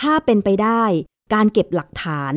[0.01, 0.83] ถ้าเป็นไปได้
[1.35, 2.35] การเก็บหลักฐาน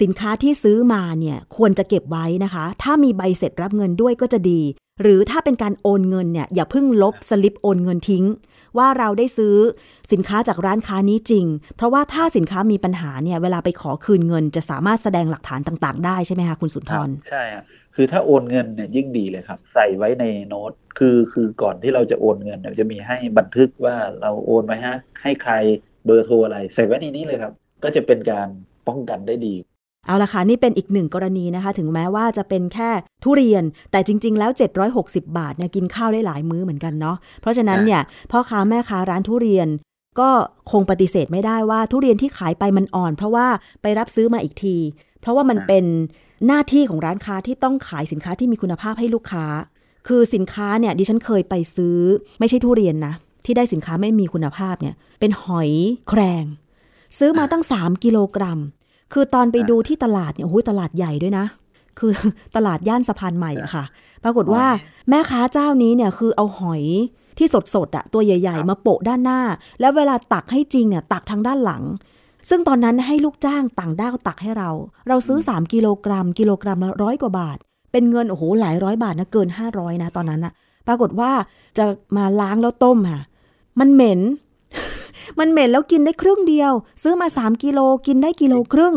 [0.00, 4.62] สินค้าที่ซื้อมาเนี่ยควรจะเก็บไว้นะคะ ถ้ามีใบเสร็จรับเงินด้วยก็จะดี
[5.02, 8.24] หรือถ้าเป็นการโอนเงินเนี่ยอย่าเพิ่งลบสลิปโอนเงินทิ้ง
[8.78, 9.56] ว่าเราได้ซื้อ
[10.12, 11.46] สินค้าจากร้านค้านี้จริง
[11.76, 17.42] เพราะว่าถ้าสินค้ามีปัญหาเนี่ยเวลาไปขอคืนเงิน จะสามารถแสดงหลักฐานต่าง ๆ ได้ใช่ไหมคะคุณสุนทรใช่
[17.96, 25.54] ครับคือถ้าโอนเงินเนี่ยยิ่งดีเลยครับ ใส่ไว้ในโน้ตคือคือก่อนที่เราจะโอนเงินเนี่ยจะมีให้บันทึกว่าเราโอนไปฮะให้ใคร
[26.06, 27.52] เบอร์โทรอะไร ใส่ไว้ในนี้เลยครับ
[27.84, 28.48] ก็จะเป็นการ
[28.88, 29.54] ป้องกันได้ดี
[30.06, 32.90] เอาละค่ะนี่เป็นอีกหนึ่งกรณีนะคะ ถึงแม้ว่าจะเป็นแค่
[33.24, 34.50] ทุเรียนแต่จริง ๆ แล้ว
[34.90, 39.68] 760 บาทเนี่ยกินข้าวได้หลายมื้อเหมือนกันเนาะเพราะฉะนั้นเนี่ยพ่อค้าแม่ค้าร้านทุเรียน
[40.20, 40.30] ก็
[40.70, 43.46] คงปฏิเสธไม่ได้ว่าทุเรียนที่ขายไปมันอ่อน เพราะว่า
[43.82, 44.76] ไปรับซื้อมาอีกที
[45.20, 45.84] เพราะว่ามันเป็น
[46.46, 49.46] หน้าที่ของร้านค้าที่ต้องขายสินค้าที่มีคุณภาพให้ลูกค้า
[50.08, 51.98] คือสินค้าเนี่ยดิฉันเคยไปซื้อ
[52.40, 55.70] ไม่ใช่ทุเรียนนะ ที่ได้สินค้าไม่มีคุณภาพเนี่ย เป็นหอย
[56.08, 56.44] แครง
[57.18, 58.58] ซื้อมาตั้ง 3 กิโลกรัม
[59.12, 61.46] คือตอนไปดูที่ตลาดเนี่ยโอ้โหตลาดใหญ่ด้วยนะ
[61.98, 62.12] คือ
[62.56, 63.84] ตลาดย่านสะพานใหม่อะค่ะ
[64.24, 64.64] ปรากฏว่า
[65.08, 66.82] แม่ค้าเจ้านี้เนี่ยคือเอาหอย
[67.38, 69.40] ที่สดๆอะตัวใหญ่ ๆ มาโปะด้านหน้า
[69.80, 71.82] แล้วเวลาตักให้จริงเนี่ยตักทางด้านหลัง
[72.48, 74.70] ซึ่งตอนนั้นให้ลูกจ้างต่างด้าวตักให้เรา
[75.08, 77.58] เราซื้อ 3 กิโลกรัม กิโลกรัมละร้อยกว่าบาท
[77.92, 80.52] เป็นเงินโอ้โหหลายร้อยบาทนะเกิน 500 นะตอนนั้นอะ
[80.86, 81.30] ปรากฏว่า
[81.78, 81.84] จะ
[82.16, 83.22] มาล้างแล้วต้มค่ะ
[83.80, 84.20] มันเหม็น
[85.38, 86.72] มันเหม็นแล้วกินได้ครึ่งเดียว
[87.02, 88.94] ซื้อมา 3 กิโลกินได้กิโลครึ่ง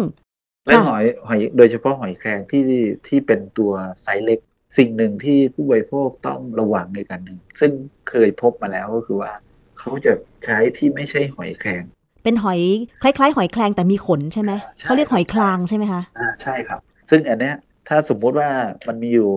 [0.66, 2.64] และหอยหอยโดยเฉพาะหอยแครงที่
[3.08, 4.40] ที่เป็นตัวไซส์เล็ก
[4.78, 7.72] สิ่งหนึ่งที่ผู้บริโภคต้องระวังในการหนึ่งซึ่ง
[8.10, 9.32] เคยพบมาแล้วก็คือว่า
[9.80, 10.14] เขาจะ
[10.46, 11.84] ใช้ที่ไม่ใช่หอยแครง
[12.24, 12.62] เป็นหอย
[13.04, 17.56] คล้ายๆ หอยแครงแต่มีขนใช่ไหมใช่เขาเรียกหอยคลางใช่ไหมคะอ่าใช่ครับ ซึ่งอันเนี้ย
[17.88, 18.50] ถ้าสมมุติว่า
[18.88, 19.32] มันมีอยู่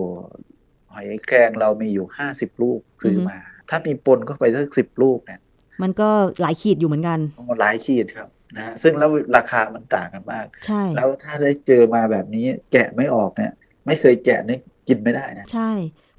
[0.93, 3.37] หอยแครงเรามีอยู่ห้าสิบลูกซื้อมา
[3.69, 5.39] ถ้ามีปนเข้าไปสักสิบลูกเนี่ย
[5.81, 6.09] มันก็
[6.41, 7.19] หลายขีดอยู่เหมือนกัน
[7.61, 13.53] หลายขีดครับนะฮะซึ่งแล้วราคามันต่างกันมาก ใช่ แล้วถ้าได้เจอมาแบบนี้แกะไม่ออกเนี่ย
[13.85, 15.71] ไม่เคยแกะเนี่ยกินไม่ได้นะ ใช่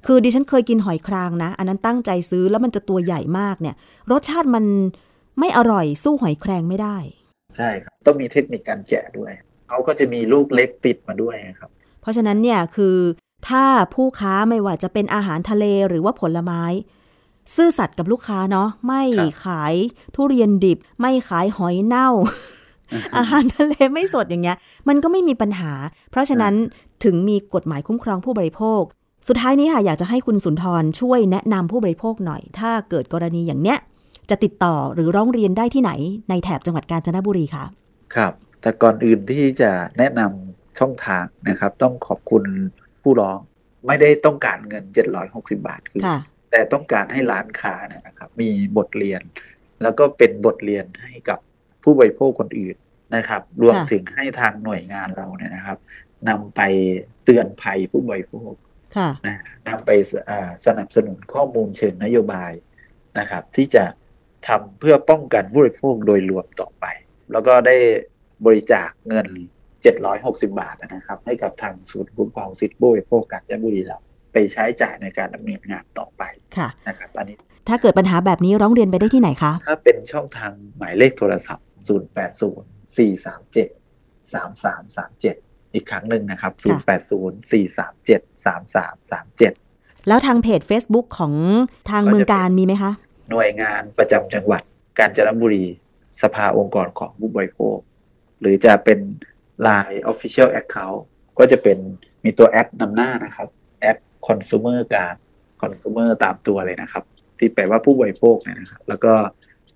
[0.05, 3.75] คือดิฉันเคยกินหอยครางนะ อันนั้นตั้งใจซื้อแล้วมันจะตัวใหญ่มากเนี่ย
[4.11, 4.65] รสชาติมัน
[5.39, 6.97] ไม่อร่อยสู้หอยแครงไม่ได้
[7.55, 9.31] ใช่ครับ ต้องมีเทคนิคการแกะด้วย
[9.67, 11.69] เขาก็จะมีลูกเล็กติดมาด้วยครับ
[12.01, 12.97] เพราะฉะนั้นเนี่ยคือ
[13.49, 16.63] ถ้าผู้ค้าไม่ว่าจะเป็นอาหารทะเลหรือว่าผลไม้
[17.55, 19.73] ซื่อสัตย์กับลูกค้าเนาะไม่ครับขาย
[20.15, 22.09] ทุเรียนดิบ ไม่ขายหอยเน่า
[23.17, 25.71] อาหารทะเลไม่สดอย่างเงี้ย มันก็ไม่มีปัญหา
[26.11, 26.53] เพราะฉะนั้น
[27.03, 28.81] ถึงมีกฎหมายคุ้มครองผู้บริโภค
[29.27, 33.77] สุดท้ายนี้ค่ะอยากจะให้คุณสุนทรช่วยแนะนำผู้บริโภคหน่อย ถ้าเกิดกรณีอย่างเนี้ย
[34.31, 35.91] จะติดต่อหรือร้องเรียนได้ที่ไหน
[36.29, 37.65] ในแถบจังหวัดกาญจนบุรีค่ะ
[38.15, 42.43] ครับ แต่ก่อนอื่นที่จะแนะนำช่องทางนะครับ ต้องขอบคุณ
[43.01, 43.37] ผู้ร้อง
[43.87, 44.83] ไม่ได้ต้องการเงิน
[45.25, 46.19] 760 บาทคือค่ะ
[46.51, 49.21] แต่ต้องการให้ร้านค้าเนี่ยนะครับ มีบทเรียน
[49.81, 51.39] แล้วก็เป็นบทเรียนให้กับ
[51.83, 52.75] ผู้บริโภคคนอื่น
[53.15, 55.77] นะครับ รวมค่ะถึงให้ทางหน่วยงานเราเนี่ยนะครับ
[56.29, 56.61] นำไป
[57.23, 58.51] เตือนภัยผู้บริโภค
[58.97, 62.51] ค่ะนะนำไปสอ่าสนับสนุนข้อมูลเชิงนโยบาย
[63.19, 63.83] นะครับ ที่จะ
[64.47, 66.85] ทำเพื่อป้องกันผู้บริโภคโดยรวมต่อไป
[67.31, 67.75] แล้วก็ได้
[68.45, 69.27] บริจาคเงิน
[69.93, 73.99] 760 บาทนะครับ ให้กับทางศูนย์คุ้มครองสิทธิผู้บริโภคกาญจนบุรีเรา
[74.33, 76.23] ไปใช้จ่ายในการดำเนินงานต่อไป
[76.57, 83.69] ค่ะนะครับอันนี้ถ้าเกิดปัญหาแบบนี้ร้องเรียนไปได้ที่ไหนคะ ถ้าเป็นช่องทางหมายเลขโทรศัพท์ 080 437
[84.33, 91.33] 3337 อีกครั้งหนึ่งนะครับค่ะ080 437 3337 แล้วทางเพจ Facebook ของ
[91.89, 92.91] ทางเมืองการมีไหมคะ
[93.29, 94.61] หน่วยงานประจำจังหวัด
[94.99, 95.65] กาญจนบุรี
[96.21, 97.77] สภาองค์กรของผู้บริโภค
[98.39, 98.99] หรือจะเป็น
[99.67, 100.99] Line Official Account
[101.37, 101.77] ก็จะเป็น
[102.23, 103.47] มีตัวแอดนำหน้านะครับ
[103.79, 105.13] แอด Consumer การ
[105.61, 107.03] Consumer ตามตัวเลยนะครับ
[107.37, 109.13] ที่แปลว่าผู้บริโภคเนี่ยนะครับแล้วก็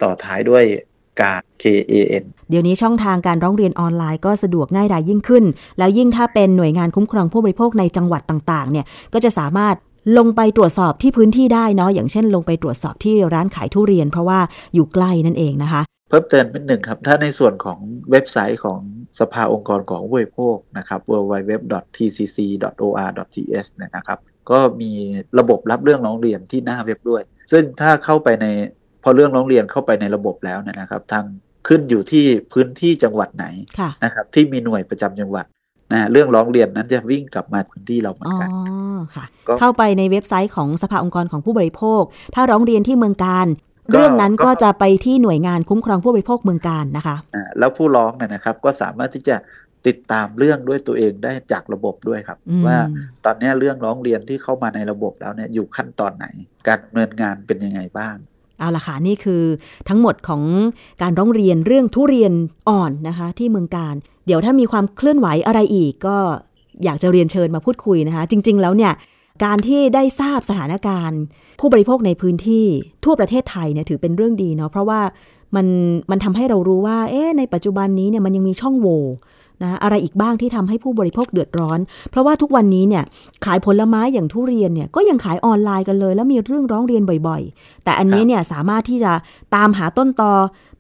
[0.02, 0.64] ต่อท้ายด้วย
[1.22, 5.44] การ K A N เดี๋ยวนี้ช่องทางการร้องเรียนออนไลน์ก็สะดวกง่ายดายยิ่งขึ้น
[5.78, 9.76] แล้วยิ่งถ้าเป็นหน่วยงานคุ้มครองผู้บริโภคในจังหวัดต่างๆ เนี่ย ก็จะสามารถ
[10.18, 14.40] ลงไปตรวจสอบที่พื้นที่ได้เนาะอย่างเช่น ลงไปตรวจสอบที่ร้านขายทุเรียน เพราะว่า
[14.74, 17.80] อยู่ใกล้นั่นเองนะคะ เพิ่มเติมเป็นหนึ่งครับ ถ้าในส่วนของ
[18.12, 18.80] เว็บไซต์ของ
[19.20, 24.20] สภาองค์กรของผู้บริโภคนะครับ www.tcc.or.th เนี่ยนะครับ
[24.52, 24.92] ก็มี
[25.40, 28.46] ระบบรับเรื่องร้องเรียนที่หน้าเว็บด้วย ซึ่งถ้าเข้าไปใน
[29.04, 31.26] พอเรื่องร้องเรียนเข้าไปในระบบแล้วเนี่ยนะครับ ทาง
[31.68, 33.46] ขึ้นอยู่ที่พื้นที่จังหวัดไหน
[33.80, 35.46] ค่ะนะครับที่มีหน่วยประจำจังหวัด
[35.94, 38.50] นะฮะเรื่องร้องเรียนนั้นจะวิ่งกลับมาพื้นที่เราเหมืออ๋นอกัน
[39.16, 42.02] ค่ะก็เข้าไปในเว็บไซต์ของสภาองค์กรของผู้บริโภค
[42.36, 43.48] ถ้าร้องเรียนที่เมืองการ
[43.94, 49.36] ก็เรื่องนั้นก็ก็จะไปที่หน่วยงานคุ้มครองผู้บริโภคเมืองการนะคะอ่าแล้วผู้ร้องเนี่ยนะครับ ก็สามารถที่จะ
[49.88, 52.78] ติดตามเรื่องด้วยตัวเองได้จากระบบด้วยครับอืมว่า
[53.26, 56.26] ตอนเนี้ยเรื่องร้องเรียนที่เข้ามาในระบบแล้วเนี่ยอยู่ขั้นตอนไหน
[56.68, 58.16] การดำเนินงานเป็นยังไงบ้าง
[58.60, 59.44] เอาละค่ะนี่คือ
[59.90, 60.42] ทั้งหมดของ
[61.02, 62.34] การร้องเรียนเรื่องทุเรียน
[62.70, 66.18] อ่อนนะคะ ที่เมืองการ เดี๋ยวถ้ามีความเคลื่อนไหวอะไรอีก ก็
[66.84, 68.94] อยากจะเรียนเชิญมาพูดคุยนะคะ จริง ๆ แล้วเนี่ย
[69.46, 71.22] การที่ได้ทราบสถานการณ์
[71.60, 72.66] ผู้บริโภคในพื้นที่
[73.06, 75.02] ทั่วประเทศไทยเนี่ยถือเป็นเรื่องดีเนาะเพราะว่า
[75.56, 75.68] มัน
[76.12, 79.04] มันทำให้เรารู้ว่าเอ๊ะในปัจจุบันนี้เนี่ยมันยังมีช่องโหว่
[79.62, 81.80] นะอะไรอีกบ้างที่ทำให้ผู้บริโภคเดือดร้อน
[82.12, 83.04] เพราะว่าทุกวันนี้เนี่ย
[83.46, 89.12] ขายผลไม้อย่างทุเรียนเนี่ยก็ยังขายออนไลน์กันเลย แล้วมีเรื่องร้องเรียนบ่อยๆ แต่อันนี้เนี่ยสามารถที่จะ
[89.56, 90.34] ตามหาต้นตอ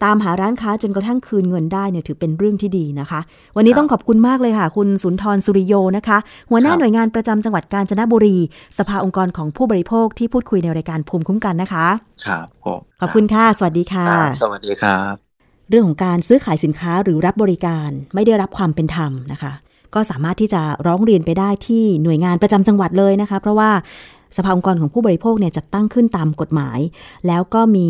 [0.03, 3.19] ตามหาร้านค้าจนกระทั่งคืนเงินได้เนี่ยถือเป็นเรื่องที่ดีนะคะ
[3.55, 6.17] วันนี้ต้องขอบคุณมากเลยค่ะ คุณสุนทรสุริโยนะคะ
[6.49, 8.37] หัวหน้าหน่วยงานประจำจังหวัดกาญจนบุรี
[8.77, 11.87] สภาองค์กรของผู้บริโภคที่พูดคุยในรายการภูมิคุ้มกันนะคะ
[12.25, 15.32] ครับผมขอบคุณค่ะ สวัสดีค่ะครับสวัสดีครับ
[15.69, 19.53] เรื่องของการซื้อขายสินค้าหรือรับบริการไม่ได้รับความเป็นธรรมนะคะ
[19.95, 23.71] ก็สามารถที่จะร้องเรียนไปได้ที่หน่วยงานประจำจังหวัดเลยนะคะ เพราะว่า
[24.37, 26.79] สภาองค์กรของผู้บริโภคเนี่ยจัดตั้งขึ้นตามกฎหมาย
[27.27, 27.89] แล้วก็มี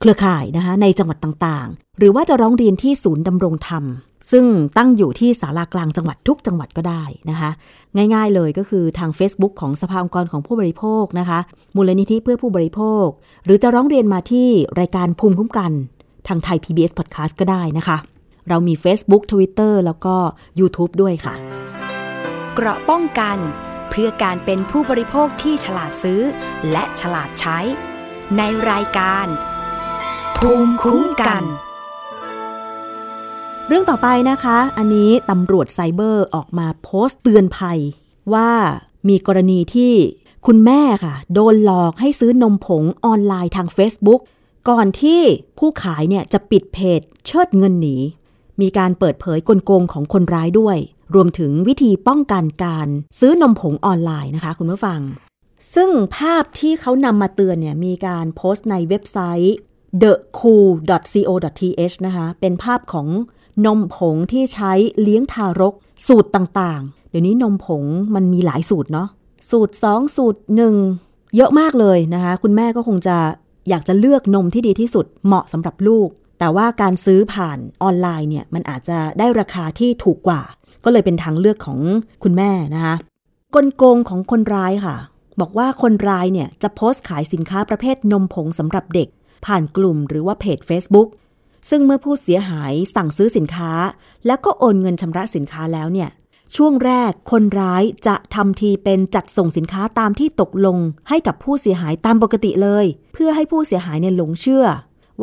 [0.00, 3.84] เครือข่ายนะคะในจังหวัดต่างๆ หรือว่าจะร้องเรียนที่ศูนย์ดำรงธรรม
[4.30, 4.44] ซึ่ง
[4.76, 7.50] ตั้งอยู่ที่ศาลากลางจังหวัดทุกจังหวัดก็ได้นะคะ
[8.14, 11.38] ง่ายๆเลยก็คือทาง Facebook ของสภาองค์กรของผู้บริโภคนะคะ
[11.76, 13.06] มูลนิธิเพื่อผู้บริโภค
[13.44, 14.48] หรือจะร้องเรียนมาที่
[14.80, 15.72] รายการภูมิคุ้มกัน
[16.28, 17.98] ทางไทย PBS Podcast ก็ได้นะคะ
[18.48, 20.14] เรามี Facebook Twitter แล้วก็
[20.60, 21.34] YouTube ด้วยค่ะ
[22.54, 23.36] เกราะป้องกัน
[23.90, 26.20] เพื่อการเป็นผู้บริโภคที่ฉลาดซื้อ
[26.70, 27.58] และฉลาดใช้
[28.36, 29.26] ในรายการ
[30.36, 31.42] ภูมิคุ้มกัน
[33.66, 37.78] เรื่องต่อไปนะคะ อันนี้ตำรวจไซเบอร์ออกมาโพสต์เตือนภัย
[38.34, 38.50] ว่า
[39.08, 39.94] มีกรณีที่
[40.46, 44.20] คุณแม่ค่ะ โดนหลอกให้ซื้อนมผงออนไลน์ทาง Facebook
[44.68, 45.20] ก่อนที่
[45.58, 47.96] ผู้ขายเนี่ยจะปิดเพจเชิดเงินหนี
[48.60, 50.76] มีการเปิดเผยกลโกงของคนร้ายด้วย
[51.14, 55.00] รวมถึงวิธีป้องกันการซื้อนมผงออนไลน์นะคะ คุณผู้ฟัง
[55.74, 59.56] ซึ่งภาพที่เขานำมาเตือนเนี่ยมีการโพสต์ในเว็บไซต์
[60.02, 63.08] thecool.co.th นะคะ เป็นภาพของ
[63.66, 65.74] นมผงที่ใช้เลี้ยงทารก
[66.06, 69.08] สูตรต่างๆ เดี๋ยวนี้นมผงมันมีหลายสูตรเนาะ
[69.50, 70.40] สูตร 2 สูตร
[70.86, 73.18] 1 เยอะมากเลยนะคะ คุณแม่ก็คงจะ
[73.68, 80.42] อยากจะเลือกนมที่ดีที่สุดเหมาะสำหรับลูก แต่ว่าการซื้อผ่านออนไลน์เนี่ยมันอาจจะได้ราคาที่ถูกกว่า
[80.84, 81.78] ก็เลยเป็นทางเลือกของ
[82.22, 82.94] คุณแม่นะคะ
[83.54, 84.96] กลโกงของคนร้ายค่ะ
[85.40, 89.08] บอกว่าคนร้ายเนี่ยจะโพสต์ขายสินค้าประเภทนมผงสำหรับเด็ก
[89.46, 91.08] ผ่านกลุ่มหรือว่าเพจ Facebook
[91.70, 93.72] ซึ่งเมื่อผู้เสียหายสั่งซื้อสินค้า
[94.26, 96.08] แล้วก็โอนเงินชำระสินค้าแล้วเนี่ย
[96.56, 104.64] ช่วงแรกคนร้ายจะทำทีเป็นจัดส่งสินค้าตามที่ตกลงให้กับผู้เสียหายตามปกติเลย เพื่อให้ผู้เสียหายเนี่ยหลงเชื่อ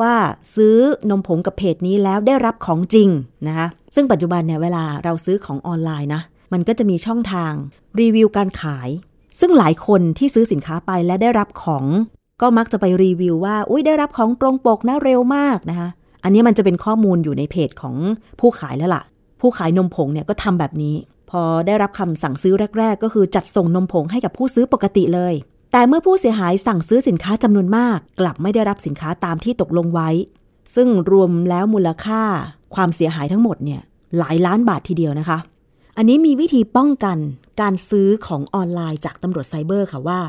[0.01, 0.13] ว่า
[0.55, 0.77] ซื้อ
[1.09, 3.09] นมผงกับเพจนี้แล้วได้รับของจริง
[3.47, 6.21] นะคะซึ่งปัจจุบันเนี่ยเวลาเราซื้อของออนไลน์นะ
[6.53, 7.53] มันก็จะมีช่องทาง
[7.99, 8.89] รีวิวการขาย
[9.39, 11.85] ซึ่งหลายคนที่ซื้อสินค้าไปและได้รับของ
[12.41, 15.89] ก็มักจะไปรีวิวว่าอุ้ยได้รับของตรงปกนะเร็วมากนะคะ
[16.23, 17.95] อันนี้มันจะเป็นข้อมูลอยู่ในเพจของ
[18.39, 19.03] ผู้ขายแล้วล่ะ
[19.41, 20.95] ผู้ขายนมผงเนี่ยก็ทำแบบนี้
[21.31, 25.33] พอได้รับคำสั่งซื้อแรก ๆ ก็คือจัดส่งนมผงให้กับผู้ซื้อปกติเลย
[25.71, 30.09] แต่เมื่อผู้เสียหายสั่งซื้อสินค้าจำนวนมาก กลับไม่ได้รับสินค้าตามที่ตกลงไว้
[30.75, 32.21] ซึ่งรวมแล้วมูลค่า
[32.75, 33.81] ความเสียหายทั้งหมดเนี่ย
[34.17, 35.37] หลายล้านบาททีเดียวนะคะ
[35.97, 37.17] อันนี้มีวิธีป้องกัน
[37.61, 40.21] การซื้อของออนไลน์จากตำรวจไซเบอร์ค่ะว่า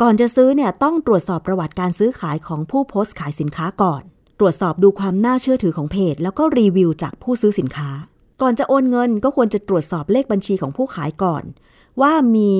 [0.00, 4.02] ก่อนจะซื้อเนี่ยต้องตรวจสอบประวัติการซื้อขายของผู้โพสต์ขายสินค้าก่อน
[4.38, 7.90] ตรวจสอบดูความน่าเชื่อถือของเพจ แล้วก็รีวิวจากผู้ซื้อสินค้า
[8.40, 11.44] ก่อนจะโอนเงินก็ควรจะตรวจสอบเลขบัญชีของผู้ขายก่อน
[12.00, 12.52] ว่ามี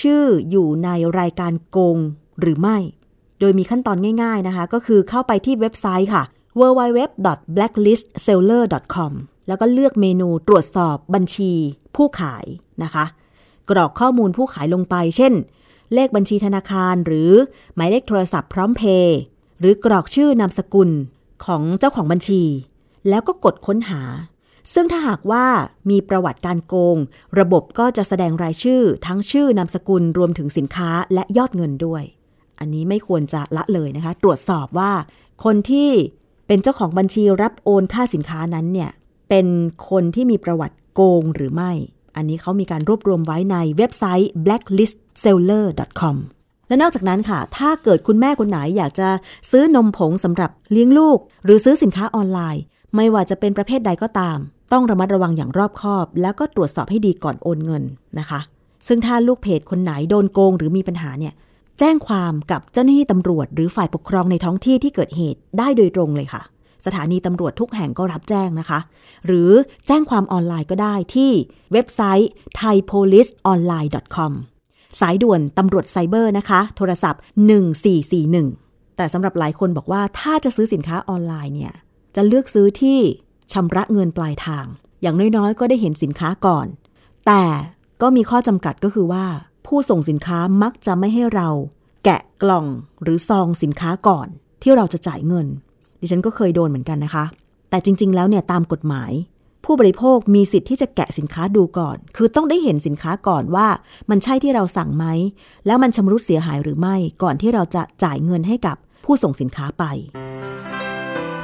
[0.00, 0.88] ชื่ออยู่ใน
[1.18, 1.98] รายการโกง
[2.40, 2.78] หรือไม่
[3.40, 6.22] โดยมีขั้นตอนง่าย ๆนะคะ ก็คือเข้าไปที่เว็บไซต์ค่ะ
[6.58, 9.12] www.blacklistseller.com
[9.48, 11.52] แล้วก็เลือกเมนูตรวจสอบบัญชี
[11.96, 12.44] ผู้ขาย
[12.82, 13.04] นะคะ
[13.70, 15.32] กรอกข้อมูลผู้ขายลงไป เช่น
[15.94, 17.32] เลขบัญชีธนาคารหรือ
[17.74, 19.18] หมายเลขโทรศัพท์พร้อมเพย์
[19.60, 20.90] หรือกรอกชื่อนามสกุล
[21.44, 22.42] ของเจ้าของบัญชี
[23.08, 24.02] แล้วก็กดค้นหา
[24.74, 25.46] ซึ่งถ้าหากว่า
[25.90, 26.96] มีประวัติการโกง
[27.40, 32.02] ระบบก็จะแสดงรายชื่อ ทั้งชื่อนามสกุลรวมถึงสินค้าและยอดเงินด้วย
[32.58, 34.92] อันนี้ไม่ควรจะละเลยนะคะ ตรวจสอบว่า
[35.44, 35.90] คนที่
[36.46, 38.90] เป็นเจ้าของบัญชีรับโอนค่าสินค้านั้นเนี่ย
[39.28, 39.46] เป็น
[39.90, 41.72] คนที่มีประวัติโกงหรือไม่
[42.16, 46.16] อันนี้เขามีการรวบรวมไว้ในเว็บไซต์ blacklistseller.com
[46.68, 49.08] และนอกจากนั้นค่ะ ถ้าเกิดคุณแม่คนไหนอยากจะ
[49.50, 52.62] ซื้อนมผงสำหรับเลี้ยงลูก หรือซื้อสินค้าออนไลน์
[52.96, 54.38] ไม่ว่าจะเป็นประเภทใดก็ตาม
[54.72, 57.82] ต้องระมัดระวังอย่างรอบคอบ แล้วก็ตรวจสอบให้ดีก่อนโอนเงิน
[58.18, 58.40] นะคะ
[58.88, 61.34] ซึ่งถ้าลูกเพจคนไหนโดนโกงหรือมีปัญหาเนี่ย
[61.78, 66.42] แจ้งความกับเจ้าหน้าที่ตำรวจ หรือฝ่ายปกครองในท้องที่ที่เกิดเหตุได้โดยตรงเลยค่ะ
[66.86, 68.78] สถานีตำรวจทุกแห่งก็รับแจ้งนะคะ
[69.26, 69.50] หรือ
[69.86, 71.32] แจ้งความออนไลน์ก็ได้ที่
[71.72, 72.30] เว็บไซต์
[72.60, 74.32] thaipoliceonline.com
[75.00, 77.20] สายด่วนตำรวจไซเบอร์นะคะ โทรศัพท์
[78.04, 81.72] 1441 แต่สำหรับหลายคนบอกว่าถ้าจะซื้อสินค้าออนไลน์เนี่ย
[82.16, 83.00] จะเลือกซื้อที่
[83.52, 84.66] ชำระเงินปลายทาง
[85.02, 86.66] อย่างน้อยๆ ก็ได้เห็นสินค้าก่อน
[87.26, 87.44] แต่
[88.02, 89.26] ก็มีข้อจำกัดก็คือว่า
[89.66, 91.48] ผู้ส่งสินค้ามักจะไม่ให้เรา
[92.04, 92.66] แกะกล่อง
[93.02, 94.28] หรือซองสินค้าก่อน
[94.62, 95.46] ที่เราจะจ่ายเงิน
[96.00, 97.24] ดิฉันก็เคยโดนเหมือนกันนะคะ
[97.70, 99.12] แต่จริง ๆ แล้วเนี่ยตามกฎหมาย
[99.64, 103.68] ผู้บริโภคมีสิทธิ์ที่จะแกะสินค้าดูก่อน คือต้องได้เห็นสินค้าก่อนว่า
[104.10, 105.06] มันใช่ที่เราสั่งไหม
[105.66, 109.84] แล้วมันชำรุดเสียหายหรือไม่ก่อนที่เราจะจ่ายเงินให้กับผู้ส่งสินค้าไป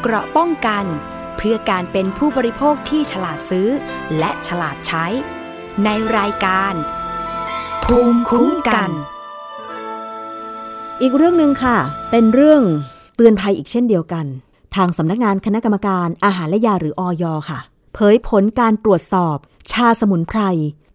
[0.02, 0.84] เกราะป้องกัน
[1.37, 3.68] เพื่อการเป็นผู้บริโภคที่ฉลาดซื้อ
[4.18, 5.07] และฉลาดใช้
[5.85, 6.75] ในรายการ
[7.85, 8.90] ภูมิคุ้มกัน
[11.03, 11.77] อีกเรื่องหนึ่งค่ะ
[12.11, 12.62] เป็นเรื่อง
[13.16, 14.27] เตือนภัยอีกเช่นเดียวกัน
[14.77, 17.59] ทางสำนักงานคณะกรรมการอาหารและยาหรืออยค่ะ
[17.94, 19.37] เผยผลการตรวจสอบ
[19.72, 20.40] ชาสมุนไพร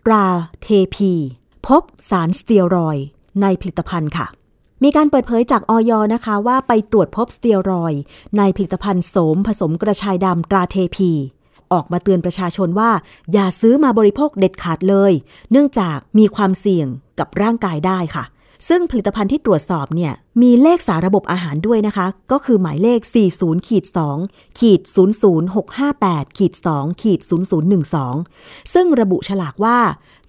[0.05, 0.25] ตรา
[0.61, 1.11] เทพี
[1.67, 2.97] พบสารสเตียรอย
[3.41, 4.27] ในผลิตภัณฑ์ค่ะ
[4.83, 7.93] มีการเปิดเผยจากออยนะคะว่าไปตรวจพบสเตียรอย
[8.37, 11.11] ในผลิตภัณฑ์โสมผสมกระชายดำตราเทพี
[11.73, 12.91] ออกมาเตือนประชาชนว่า
[13.33, 15.11] อย่าซื้อมาบริโภคเด็ดขาดเลย
[15.51, 16.87] เนื่องจากมีความเสี่ยง
[17.19, 18.25] กับร่างกายได้ค่ะ
[18.69, 22.99] ซึ่งผลิตภัณฑ์ที่ตรวจสอบเนี่ยมีเลขสาระบบอาหารด้วยนะคะ ก็คือหมายเลข
[23.35, 23.85] 40ขีด
[24.21, 24.81] 2ขีด
[25.59, 27.19] 00658ขีด2ขีด
[27.97, 29.79] 0012 ซึ่งระบุฉลากว่า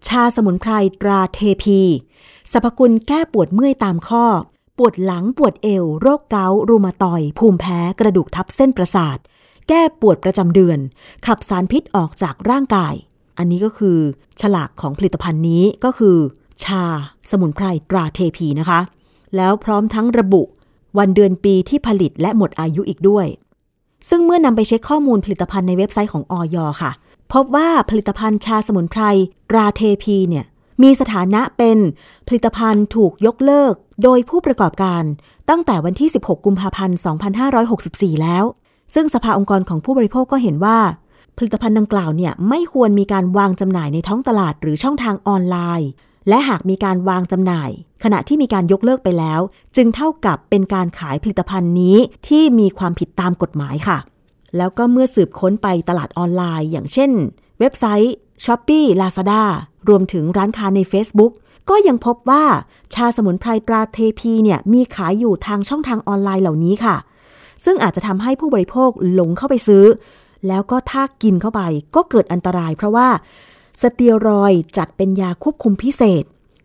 [0.09, 1.81] ชาสมุนไพรตราเทพี
[2.51, 4.25] สรรพคุณแก้ปวดเมื่อยตามข้อ
[4.79, 9.19] ปวดหลังปวดเอว โรคเกาต์รูมาตอย ภูมิแพ้กระดูกทับเส้นประสาท
[9.69, 10.79] แก้ปวดประจำเดือน
[11.27, 12.95] ขับสารพิษออกจากร่างกาย
[13.39, 13.99] อันนี้ก็คือ
[14.41, 16.17] ฉลากของผลิตภัณฑ์นี้ก็คือ
[16.65, 16.85] ชา
[17.31, 18.81] สมุนไพรตราเทพีนะคะ
[19.37, 20.43] แล้วพร้อมทั้งระบุ
[20.99, 23.27] วันเดือนปีที่ผลิตและหมดอายุอีกด้วย
[24.09, 26.93] ซึ่งเมื่อนำไปเช็คข้อมูลผลิตภัณฑ์ในเว็บไซต์ของอยค่ะ
[27.33, 29.03] พบว่าผลิตภัณฑ์ชาสมุนไพร
[29.51, 30.45] ตราเทพีเนี่ย
[30.83, 31.79] มีสถานะเป็น
[32.27, 35.03] ผลิตภัณฑ์ถูกยกเลิกโดยผู้ประกอบการ
[35.51, 36.99] ตั้งแต่วันที่ 16 กุมภาพันธ์
[37.61, 38.45] 2564 แล้ว
[38.95, 40.79] ซึ่งสภาองค์กรของผู้บริโภคก็เห็นว่า
[41.37, 45.91] ผลิตภัณฑ์ดังกล่าวเนี่ยไม่ควรมีการวางจำหน่ายในท้องตลาดหรือช่องทางออนไลน์
[46.29, 47.71] และหากมีการวางจำหน่าย
[48.05, 49.41] ขณะที่มีการยกเลิกไปแล้ว
[49.77, 51.97] จึงเท่ากับเป็นการขายผลิตภัณฑ์นี้
[52.29, 53.99] ที่มีความผิดตามกฎหมายค่ะ
[54.57, 57.11] แล้วก็เมื่อสืบค้นไปตลาดออนไลน์ อย่างเช่น
[57.61, 58.15] เว็บไซต์
[58.45, 59.43] s h o p e e Lazada
[59.89, 61.33] รวมถึงร้านค้าใน Facebook
[61.71, 62.45] ก็ยังพบว่า
[62.95, 66.97] ชาสมุนไพรตราเทพีเนี่ยมีขายอยู่ทางช่องทางออนไลน์เหล่านี้ค่ะ
[67.65, 69.85] ซึ่งอาจจะทำให้ผู้บริโภคหลงเข้าไปซื้อ
[70.49, 71.63] แล้วก็ถ้ากินเข้าไป
[71.95, 73.09] ก็เกิดอันตราย เพราะว่า
[73.83, 76.25] สเตียรอยจัดเป็นยาควบคุมพิเศษ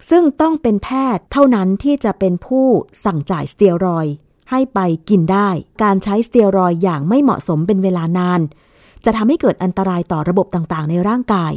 [0.10, 2.66] ซึ่งต้องเป็นแพทย์เท่านั้นที่จะเป็นผู้
[3.06, 4.06] สั่งจ่ายสเตียรอย
[4.52, 5.50] ให้ไปกินได้
[5.84, 8.42] การใช้สเตียรอยอย่างไม่เหมาะสมเป็นเวลานาน
[9.06, 11.54] จะทำให้เกิดอันตรายต่อระบบต่างๆ ในร่างกาย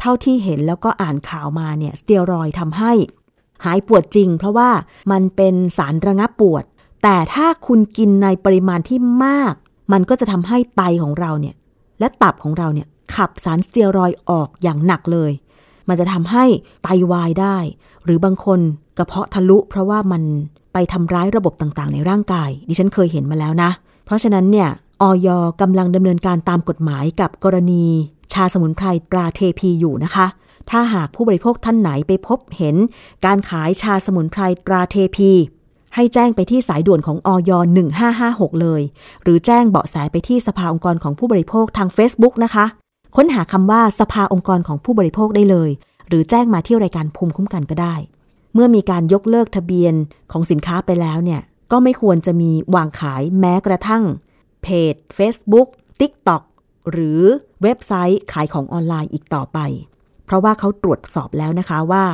[0.00, 2.92] เท่าที่เห็นแล้วก็อ่านข่าวมาเนี่ยสเตียรอยทำให้
[3.64, 4.70] หายปวดจริง เพราะว่า
[5.12, 6.64] มันเป็นสารระงับปวด
[7.02, 9.54] แต่ถ้าคุณกินในปริมาณที่มาก
[9.92, 11.54] มันก็จะทำให้ไตของเราเนี่ย
[11.98, 15.30] และตับของเราเนี่ยขับสารสเตียรอยออกอย่างหนักเลย
[15.88, 16.44] มันจะทำให้
[16.82, 17.56] ไตวายได้
[18.04, 18.60] หรือบางคน
[18.98, 20.22] กระเพาะทะลุ เพราะว่ามัน
[20.72, 23.70] ไปทำร้ายระบบต่างๆ ในร่างกาย ดิฉันเคยเห็นมาแล้วนะ
[24.04, 24.68] เพราะฉะนั้นเนี่ย
[25.02, 25.28] ออย
[25.60, 27.86] กำลังดำเนินการตามกฎหมายกับกรณี
[28.34, 30.26] ชาสมุนไพรตราเทพีอยู่นะคะ
[30.70, 32.76] ถ้าหากผู้บริโภคท่านไหนไปพบเห็น
[33.24, 35.30] การขายชาสมุนไพรตราเทพี
[35.94, 37.50] ให้แจ้งไปที่สายด่วนของอย
[38.06, 38.82] 1556 เลย
[39.22, 42.64] หรือแจ้งเบาะแสไปที่สภาองค์กรของผู้บริโภคทาง Facebook นะคะ
[43.16, 45.70] ค้นหาคำว่าสภาองค์กรของผู้บริโภคได้เลย
[46.08, 47.94] หรือแจ้งมาที่รายการภูมิคุ้มกันก็ได้
[48.54, 49.94] เมื่อมีการยกเลิกทะเบียน
[50.32, 51.40] ของสินค้าไปแล้วเนี่ย
[51.72, 54.02] ก็ไม่ควรจะมีวางขายแม้กระทั่ง
[54.62, 55.68] เพจ Facebook
[56.00, 56.42] TikTok
[56.90, 57.20] หรือ
[57.62, 59.58] เว็บไซต์ขายของออนไลน์อีกต่อไป
[60.24, 62.04] เพราะว่าเขาตรวจสอบแล้วนะคะว่า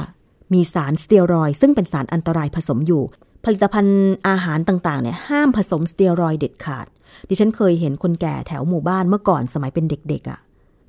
[0.52, 3.02] มีสารสเตียรอยด์ซึ่งเป็นสารอันตรายผสมอยู่
[3.44, 6.87] ผลิตภัณฑ์อาหารต่างๆเนี่ยห้ามผสมสเตียรอยด์เด็ดขาด
[7.28, 10.38] ดิฉันเคยเห็นคนแก่แถวหมู่บ้านเมื่อก่อนสมัยเป็นเด็กๆอะ่ะ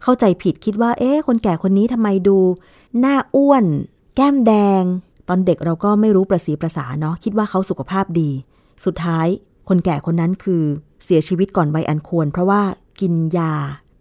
[0.04, 2.38] เข้าใจผิดคิดว่า เอ๊ะคนแก่คนนี้ทำไมดู
[3.00, 3.66] หน้าอ้วน
[4.16, 4.84] แก้มแดง
[5.30, 8.30] ตอนเด็กเราก็ไม่รู้ประสีประสาเนาะคิดว่าเขาสุขภาพดี
[8.86, 9.28] สุดท้าย
[9.70, 10.64] คนแก่คนนั้นคือ
[11.06, 12.62] เสียชีวิตก่อนวัยอันควร เพราะว่า
[13.02, 13.54] กินยา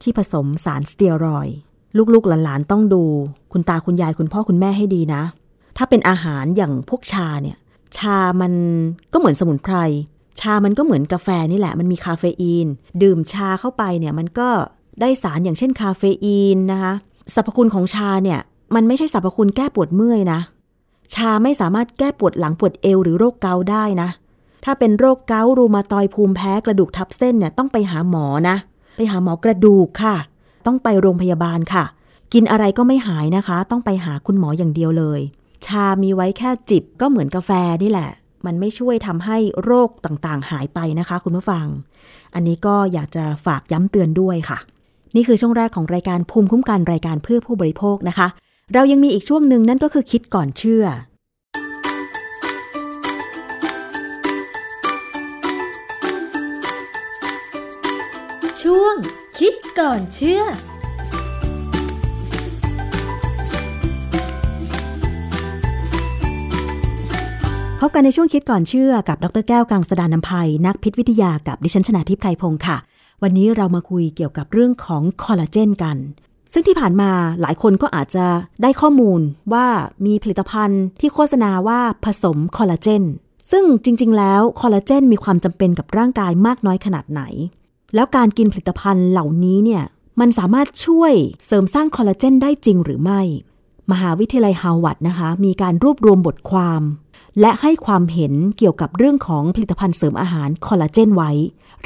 [0.02, 1.48] ที่ผสมสารสเตียรอย
[2.14, 3.02] ลูกๆหลานๆต้องดู
[3.52, 5.22] คุณตาคุณยายคุณพ่อคุณแม่ให้ดีนะ
[5.76, 7.56] ถ้าเป็นอาหารอย่างพวกชาเนี่ย
[7.96, 8.52] ชามัน
[9.12, 9.76] ก็เหมือนสมุนไพร
[10.40, 12.66] ชามันก็เหมือนกาแฟนี่แหละ มันมีคาเฟอีน
[13.02, 14.48] ดื่มชาเข้าไปเนี่ยมันก็
[15.00, 16.92] ได้สารอย่างเช่นคาเฟอีนนะคะ
[17.34, 18.40] สรรพคุณของชาเนี่ย
[18.74, 20.40] มันไม่ใช่สรรพคุณแก้ปวดเมื่อยนะ
[21.14, 24.08] ชาไม่สามารถแก้ปวดหลังปวดเอวหรือโรคเกาต์ได้นะ
[24.64, 28.56] ถ้าเป็นโรคเกาต์รูมาตอยด์ภูมิแพ้กระดูกทับเส้นเนี่ยต้องไปหาหมอนะ
[28.96, 30.16] ไปหาหมอกระดูกค่ะ
[30.66, 31.84] ต้องไปโรงพยาบาลค่ะ
[32.32, 35.20] กินอะไรก็ไม่หายนะคะ ต้องไปหาคุณหมออย่างเดียวเลย
[35.66, 37.50] ชามีไว้แค่จิบก็เหมือนกาแฟ
[37.82, 38.10] นี่แหละ
[38.46, 41.66] มันไม่ช่วยทำให้โรคต่างๆ หายไปนะคะ คุณผู้ฟัง
[42.34, 44.58] อันนี้ก็อยากจะฝากย้ำเตือนด้วยค่ะ
[45.14, 48.28] นี่คือช่วงแรกของรายการภูมิคุ้มกันรายการเพื่อผู้บริโภคนะคะ
[48.74, 50.84] เรายังมีอีกช่วงหนึ่งนั่นก็คือคิดก่อนเชื่อ
[58.62, 58.94] ช่วง
[59.38, 60.42] คิดก่อนเชื่อ
[67.80, 72.76] พบกันในช่วงคิดก่อนเชื่อกับดรแก้วกังสดานนภัย นักพิษวิทยากับดิฉันชนาทิพไพรพงศ์ค่ะ
[73.22, 75.96] วันนี้เรามาคุยเกี่ยวกับเรื่องของคอลลาเจนกัน
[76.52, 78.26] ซึ่งที่ผ่านมาหลายคนก็อาจจะ
[78.62, 79.20] ได้ข้อมูล
[79.52, 79.66] ว่า
[80.06, 83.02] มีผลิตภัณฑ์ที่โฆษณาว่าผสมคอลลาเจน
[83.50, 87.22] ซึ่งจริง ๆ แล้วคอลลาเจนมีความจำเป็นกับร่างกายมากน้อยขนาดไหน
[87.94, 89.84] แล้วการกินผลิตภัณฑ์เหล่านี้เนี่ย
[90.20, 91.12] มันสามารถช่วย
[91.46, 93.20] เสริมสร้างคอลลาเจนได้จริงหรือไม่
[93.92, 96.82] มหาวิทยาลัยฮาร์วาร์ดนะคะ มีการรวบรวมบทความ
[97.40, 101.30] และให้ความเห็นเกี่ยวกับเรื่องของผลิตภัณฑ์เสริมอาหารคอลลาเจนไว้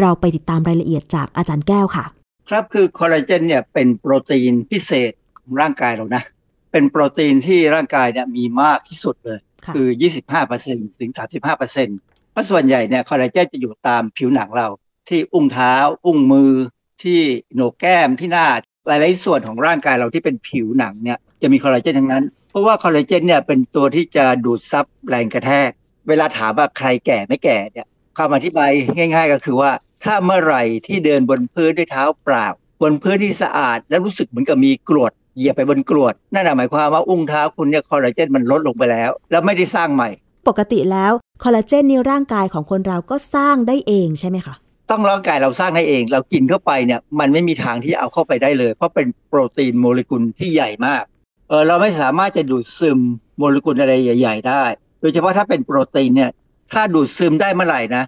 [0.01, 2.05] เราไปติดตามรายละเอียดจากอาจารย์แก้วค่ะ
[2.49, 6.23] ครับคือคอลลาเจนเนี่ยเป็นโปรตีนพิเศษของร่างกายเรานะ
[6.73, 9.89] เป็นโปรตีนที่ร่างกายเนี่ยมีมากที่สุดเลยค่ะคือ
[10.43, 11.41] 25%ถึง 35%
[12.33, 14.67] เพราะส่วนใหญ่เนี่ยคอลลาเจนจะอยู่ตามผิวหนังเรา
[15.09, 15.75] ที่อุ้งเท้า
[16.07, 16.53] อุ้งมือ
[17.03, 17.21] ที่
[17.55, 18.47] โหนกแก้มที่หน้า
[18.87, 25.71] หลายๆส่วนของร่างกายเราที่เป็นผิวหนังเนี่ยจะมีคอลลาเจนทั้งนั้น เพราะว่าคอลลาเจนเนี่ยเป็นตัวที่จะดูดซับแรงกระแทก
[26.09, 27.87] เวลาถามว่าใครแก่ไม่แก่เนี่ย
[28.19, 29.71] คำอธิบายง่าย ๆ ก็คือว่า
[30.05, 32.47] ถ้าเมื่อไหร่ที่เดินบนพื้นด้วยเท้าเปล่า
[32.83, 40.09] บนพื้นที่สะอาด แล้วรู้สึกเหมือนกับมีกรวดเหยียบไปบนกรวดนั่นหมายความว่าอุ้งเท้าคุณเนี่ยคอลลาเจนมันลดลงไปแล้ว แล้วไม่ได้สร้างใหม่
[40.49, 44.55] ปกติแล้วคอลลาเจนในร่างกายของคนเราก็สร้างได้เองใช่ไหมคะ
[44.91, 51.03] ต้องร่างกายเราสร้างได้เอง เรากินเข้าไปเนี่ย มันไม่มีทางที่จะเอาเข้าไปได้เลย เพราะเป็นโปรตีนโมเลกุลที่ใหญ่มาก
[51.49, 52.99] เออเราไม่สามารถจะดูดซึม
[53.39, 54.65] โมเลกุลอะไรใหญ่ ๆ ได้
[55.01, 56.31] โดยเฉพาะถ้าเป็นโปรตีนเนี่ย
[56.73, 58.05] ถ้าดูดซึมได้เมื่อไหร่นะ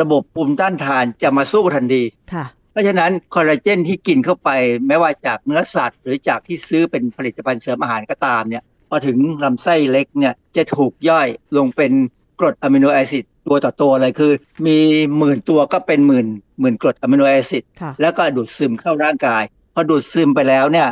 [0.00, 2.02] ระบบภูมิต้านทานจะมาสู้ทันที
[2.32, 4.50] ค่ะเพราะฉะนั้นคอลลาเจนที่กินเข้าไป
[4.88, 11.92] ไม่ว่าจากเนื้อสัตว์ หรือจากที่ซื้อเป็นผลิตภัณฑ์เสริมอาหารก็ตามเนี่ยพอถึงลำไส้เล็กเนี่ยจะถูกย่อยลงเป็น
[12.40, 14.32] กรด amino acid ตัวต่อตัวเลยคือ
[14.66, 14.78] มี
[15.18, 16.26] หมื่นตัวก็เป็นหมื่น
[16.60, 19.42] หมื่นกรด amino acid ค่ะแล้วก็ดูดซึมเข้าร่างกาย
[19.74, 20.88] พอดูดซึมไปแล้วเนี่ย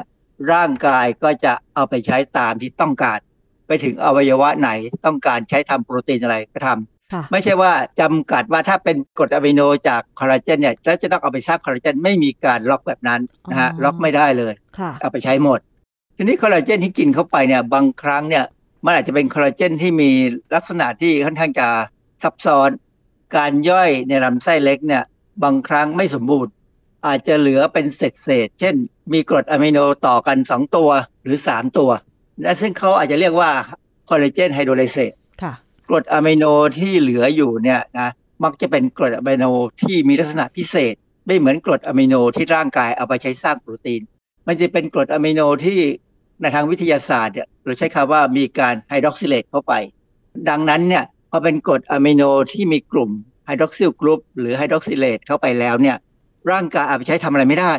[0.53, 3.19] ร่างกายก็จะเอาไปใช้ตามที่ต้องการ
[3.67, 4.71] ไปถึงอวัยวะไหน
[5.07, 13.21] ต้องการใช้ทำโปรตีนอะไรก็ทำค่ะไม่ใช่ว่าจำกัดว่าถ้าเป็นกรดอะมิโนจากคอลลาเจนเนี่ยแล้วจะต้องเอาไปสร้างคอลลาเจนไม่มีการล็อกแบบนั้น
[13.51, 15.59] นะฮะอ๋อล็อกไม่ได้เลยค่ะเอาไปใช้หมด
[16.17, 18.45] ทีนี้คอลลาเจนที่กินเข้าไปเนี่ยบางครั้งเนี่ย
[18.85, 20.11] มันอาจจะเป็นคอลลาเจนที่มี
[20.55, 21.69] ลักษณะที่ค่อนข้างจะ
[22.23, 22.71] ซับซ้อน
[23.37, 25.05] การย่อยในลำไส้เล็กเนี่ย
[25.43, 26.53] บางครั้งไม่สมบูรณ์
[27.07, 28.75] อาจจะเหลือเป็นเศษเศษๆเช่น
[29.13, 30.91] มีกรดอะมิโนต่อกัน 2 ตัว
[31.23, 31.91] หรือ 3 ตัว
[32.43, 33.51] และซึ่งเขาอาจจะเรียกว่า
[34.09, 35.13] คอลลาเจนไฮโดรไลเซส
[35.43, 35.53] ค่ะ
[35.89, 36.45] กรดอะมิโน
[36.79, 38.09] ที่เหลืออยู่เนี่ยนะ
[38.45, 39.45] มักจะเป็นกรดอะมิโน
[39.83, 40.95] ที่มีลักษณะพิเศษ
[41.27, 44.03] ไม่เหมือนกรดอะมิโนที่ร่างกายเอาไปใช้สร้างโปรตีน
[44.47, 45.79] มันจะเป็นกรดอะมิโนที่
[46.41, 49.73] ในทางวิทยาศาสตร์เนี่ยเราใช้คำว่ามีการ hydroxylate เข้าไป
[50.49, 52.23] ดังนั้นเนี่ย พอเป็นกรดอะมิโน
[52.53, 53.11] ที่มีกลุ่ม
[53.47, 55.97] hydroxyl group หรือ hydroxylate เข้าไปแล้วเนี่ย
[56.51, 57.73] ร่างกายเอาไปใช้ทำอะไรไม่ได้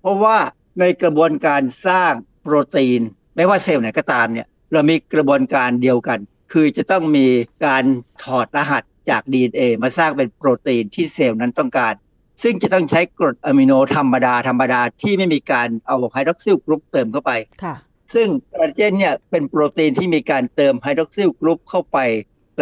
[0.00, 0.36] เพราะว่า
[0.80, 3.00] ในกระบวนการสร้างโปรตีน
[3.36, 6.18] ไม่ว่าเซลล์ไหนก็ตามเนี่ยเรามีกระบวนการเดียวกัน
[6.52, 7.26] คือจะต้องมี
[7.66, 7.84] การ
[8.22, 11.94] ถอดรหัสจาก DNA มาสร้างเป็นโปรตีนที่เซลล์นั้นต้องการ
[12.42, 17.32] ซึ่งจะต้องใช้กรดอะมิโนธรรมดาธรรมดาที่ไม่มีการเอา hydroxyl group เติมเข้าไป
[17.64, 17.74] ค่ะ
[18.14, 21.98] ซึ่งคอลลาเจนเนี่ยเป็นโปรตีนที่มีการเติม hydroxyl group เข้าไป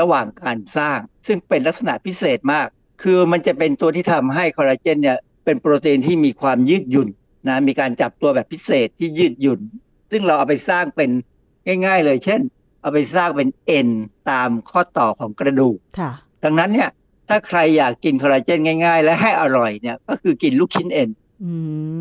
[0.00, 2.66] ระหว่างการสร้าง ซึ่งเป็นลักษณะพิเศษมาก
[3.02, 7.08] คือมันจะเป็นตัวที่ทำให้คอลลาเจนเนี่ยเป็นโปรตีนที่มีความยืดหยุ่น
[7.48, 9.60] นะมีการจับตัวแบบพิเศษที่ยืดหยุ่น
[10.10, 11.10] ซึ่งเราเอาไปสร้างเป็น
[11.86, 12.40] ง่าย ๆ เลย เช่น
[12.80, 13.88] เอาไปสร้างเป็นเอ็น
[14.30, 16.10] ตามข้อต่อของกระดูกค่ะ
[16.44, 16.90] ดังนั้นเนี่ย
[17.28, 21.08] ถ้าใครอยากกินคอลลาเจนง่าย ๆ และให้อร่อยเนี่ยก็คือกินลูกชิ้นเอ็น
[21.44, 21.52] อื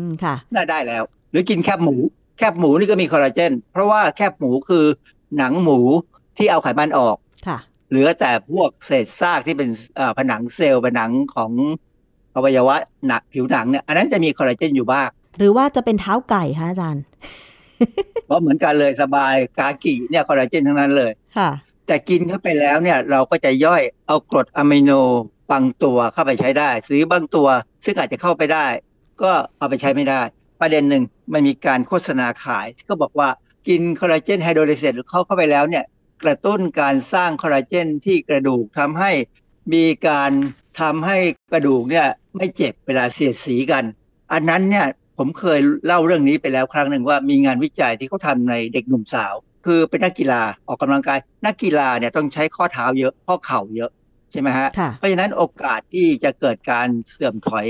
[0.04, 1.96] มค่ะน่าได้แล้ว หรือกินแคบหมู
[2.38, 4.84] แคบหมูนี่ก็มีคอลลาเจน เพราะว่าแคบหมูคือ
[5.36, 5.78] หนังหมู
[6.38, 7.16] ที่เอาไขมันออก
[7.46, 7.58] ค่ะ
[7.94, 11.50] เหลือแต่พวกเศษซากที่เป็นเอ่อผนังเซลล์ผนังของ
[12.34, 12.76] อวัยวะ
[13.06, 17.04] หนักผิวหนังเนี่ยอันนั้นจะมีคอลลาเจนอยู่บ้าง หรือว่าจะเป็นเท้าไก่คะอาจารย์
[18.26, 21.50] เพราะเหมือนกันเลยสบายกากิเนี่ยคอลลาเจนทั้งนั้นเลยค่ะ
[21.86, 24.90] แต่กินเข้าไปแล้วเนี่ยเราก็จะย่อยเอากรดอะมิโน
[25.52, 27.48] บางตัวเข้าไปใช้ได้หรือบางตัว
[27.84, 28.66] ซึ่งอาจจะเข้าไปได้
[29.22, 30.20] ก็เอาไปใช้ไม่ได้
[30.60, 33.28] ประเด็นหนึ่งมันมีการโฆษณาขายที่ก็บอกว่า
[33.68, 35.84] กินคอลลาเจนไฮโดรไลเซตหรือเข้าเข้าไปแล้วเนี่ย
[36.22, 39.10] กระตุ้นการสร้างคอลลาเจนที่กระดูกทำให้
[39.72, 40.30] มีการ
[40.80, 41.18] ทำให้
[41.52, 42.06] กระดูกเนี่ย
[42.36, 43.84] ไม่เจ็บเวลาเสียดสีกัน
[44.32, 44.86] อันนั้นเนี่ย
[45.18, 49.34] ผมเคยเล่าเรื่องนี้ไปแล้วครั้งหนึ่งว่ามีงานวิจัยที่เขาทำในเด็กหนุ่มสาว
[49.66, 53.90] คือเป็นนักกีฬาออกกำลังกาย นักกีฬาเนี่ยต้องใช้ข้อเท้าเยอะข้อเข่าเยอะ
[54.30, 57.66] ใช่ไหมฮะค่ะเพราะฉะนั้นโอกาสที่จะเกิดการเสื่อมถอย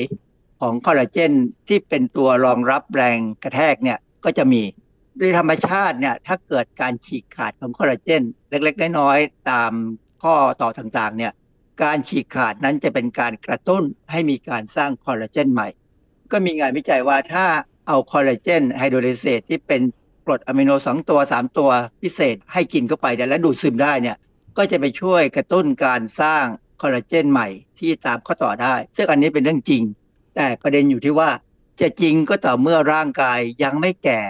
[0.61, 1.33] ของคอลลาเจน
[1.69, 4.63] ที่เป็นตัวรองรับแรงกระแทกเนี่ยก็จะมี
[5.19, 9.73] โดยธรรมชาติเนี่ยถ้าเกิดการฉีกขาดของคอลลาเจนเล็ก ๆ น้อยๆตาม
[10.23, 11.33] ข้อต่อต่างๆเนี่ย
[11.83, 15.69] การฉีกขาดนั้นจะเป็นการกระตุ้นให้มีการสร้างคอลลาเจนใหม่
[16.33, 17.47] ก็มีงานวิจัยว่าถ้า
[17.89, 19.83] เอาคอลลาเจนไฮโดรเลเซตที่เป็น
[20.27, 21.71] กรดอะมิโนสองตัวสามตัว
[22.03, 24.17] พิเศษให้กินเข้าไปและดูดซึมได้เนี่ย
[24.57, 26.45] ก็จะไปช่วยกระตุ้นการสร้าง
[26.83, 27.49] คอลลาเจนใหม่
[27.79, 29.83] ที่ตามข้อต่อได้ ซึ่งอันนี้เป็นเรื่องจริง
[30.37, 31.31] แต่ประเด็นอยู่ที่ว่า
[31.81, 34.21] จะจริงก็ต่อเมื่อร่างกายยังไม่แก่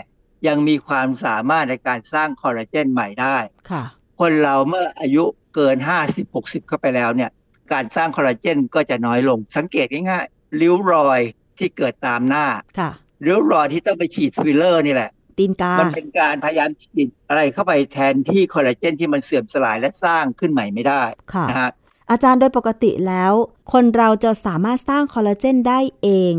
[0.47, 3.37] ยังมีความสามารถในการสร้างคอลลาเจนใหม่ได้
[3.71, 3.85] ค่ะ
[4.21, 5.25] คนเราเมื่ออายุ
[5.55, 5.77] เกิน
[6.07, 7.31] 50 60เข้าไปแล้วเนี่ย
[7.73, 11.21] การสร้างคอลลาเจนก็จะน้อยลง สังเกตง่ายๆริ้วรอย
[11.59, 12.47] ที่เกิดตามหน้า
[12.79, 12.91] ค่ะ
[13.27, 21.03] ริ้วรอยที่ต้องไปฉีดฟิลเลอร์นี่แหละตีนกา มันเป็นการพยายามฉีดอะไรเข้าไปแทนที่คอลลาเจนที่มันเสื่อมสลายและสร้างขึ้นใหม่ไม่ได้
[21.35, 21.71] ค่ะนะฮะ
[22.11, 23.33] อาจารย์โดยปกติแล้ว
[23.73, 26.35] คนเราจะสามารถสร้างคอลลาเจนได้เอง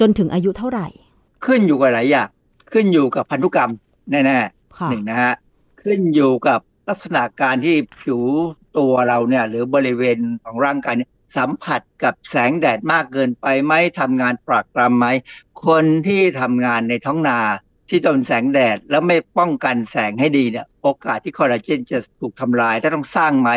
[0.00, 0.86] จนถึงอายุเท่าไหร่
[1.44, 2.28] ขึ้นอยู่กับหลายอย่าง
[2.72, 3.70] ขึ้นอยู่กับพันธุกรรม
[4.10, 5.34] แน่ๆค่ะหนึ่งนะฮะ
[5.82, 8.20] ขึ้นอยู่กับลักษณะการที่ผิว
[8.78, 15.06] ตัวเราเนี่ย หรือบริเวณของร่างกายเนี่ยสัมผัสกับแสงแดดมากเกินไปไหมทำงานปรากปรำไหม
[15.66, 17.38] คนที่ทำงานในท้องนา
[17.88, 23.56] ที่โดนแสงแดดแล้วไม่ป้องกันแสงให้ดีเนี่ย โอกาสที่คอลลาเจนจะถูกทำลาย ถ้าต้องสร้างใหม่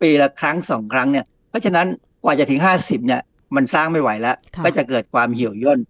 [0.00, 1.86] ปีละครั้งสองครั้งเนี่ย เพราะฉะนั้น
[2.22, 3.22] กว่าจะถึง 50เนี่ย
[3.56, 5.80] มันสร้างไม่ไหวแล้วค่ะก็จะเกิดความเหี่ยวย่น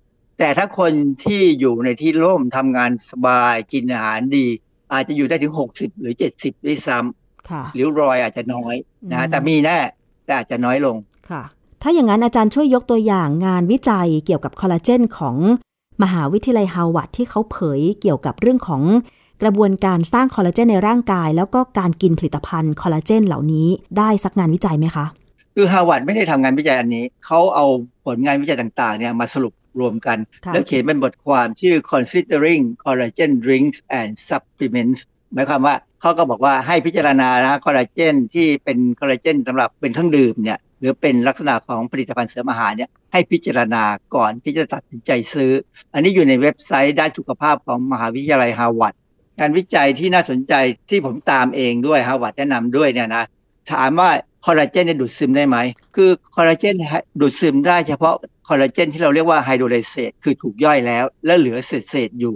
[0.41, 0.93] แต่ถ้าคน
[1.25, 4.47] ที่อยู่ในที่ร่มทำงานสบายกินอาหารดี
[4.93, 8.75] อาจจะอยู่ได้ถึง60หรือ70ด้วยซ้ำค่ะริ้วรอยอาจจะน้อย
[9.11, 9.79] นะอืฮะแต่มีแน่
[10.25, 11.43] แต่อาจจะน้อยลงค่ะ
[11.83, 15.37] ถ้าอย่างนั้นอาจารย์ช่วยยกตัวอย่างงานวิจัยเกี่ยวกับคอลลาเจนของ
[16.03, 18.83] มหาวิทยาลัยฮาร์วาร์ดที่เขาเผยเกี่ยวกับเรื่องของ
[19.43, 23.69] กระบวนการสร้างคอลลาเจนในร่างกาย แล้วก็การกินผลิตภัณฑ์คอลลาเจนเหล่านี้
[23.99, 25.07] ได้สักงานวิจัยไหมคะ
[25.55, 27.67] คือฮาร์วาร์ดไม่ได้ทำงานวิจัยอันนี้ เขาเอา
[28.05, 35.01] ผลงานวิจัยต่างๆเนี่ยมาสรุป รวมกันค่ะแล้วเขียนเป็นบทความชื่อ considering collagen drinks and supplements
[35.35, 43.83] หมายความว่าเขาก็บอกว่าให้พิจารณานะคอลลาเจนที่เป็นคอลลาเจนสำหรับเป็นเครื่องดื่มเนี่ยหรือเป็นลักษณะของผลิตภัณฑ์เสริมอาหารเนี่ยให้พิจารณา
[44.15, 45.53] ก่อนที่จะตัดสินใจซื้อ
[45.95, 48.95] อันนี้อยู่ในเว็บไซต์ด้านสุขภาพของมหาวิทยาลัยฮาร์วาร์ด
[49.41, 50.55] การวิจัยที่น่าสนใจ
[50.91, 53.25] ที่ผมตามเองด้วยฮาร์วาร์ดแนะนำด้วยเนี่ยนะ
[53.73, 54.11] ถามว่า
[54.47, 55.57] คอลลาเจนเนี่ยดูดซึมได้ไหม
[55.97, 56.75] คือคอลลาเจน
[57.21, 62.35] ดูดซึมได้เฉพาะค อลลาเจนที่เราเรียกว่า hydrolysate คือถูกย่อยแล้ว และเหลือเศษๆอยู่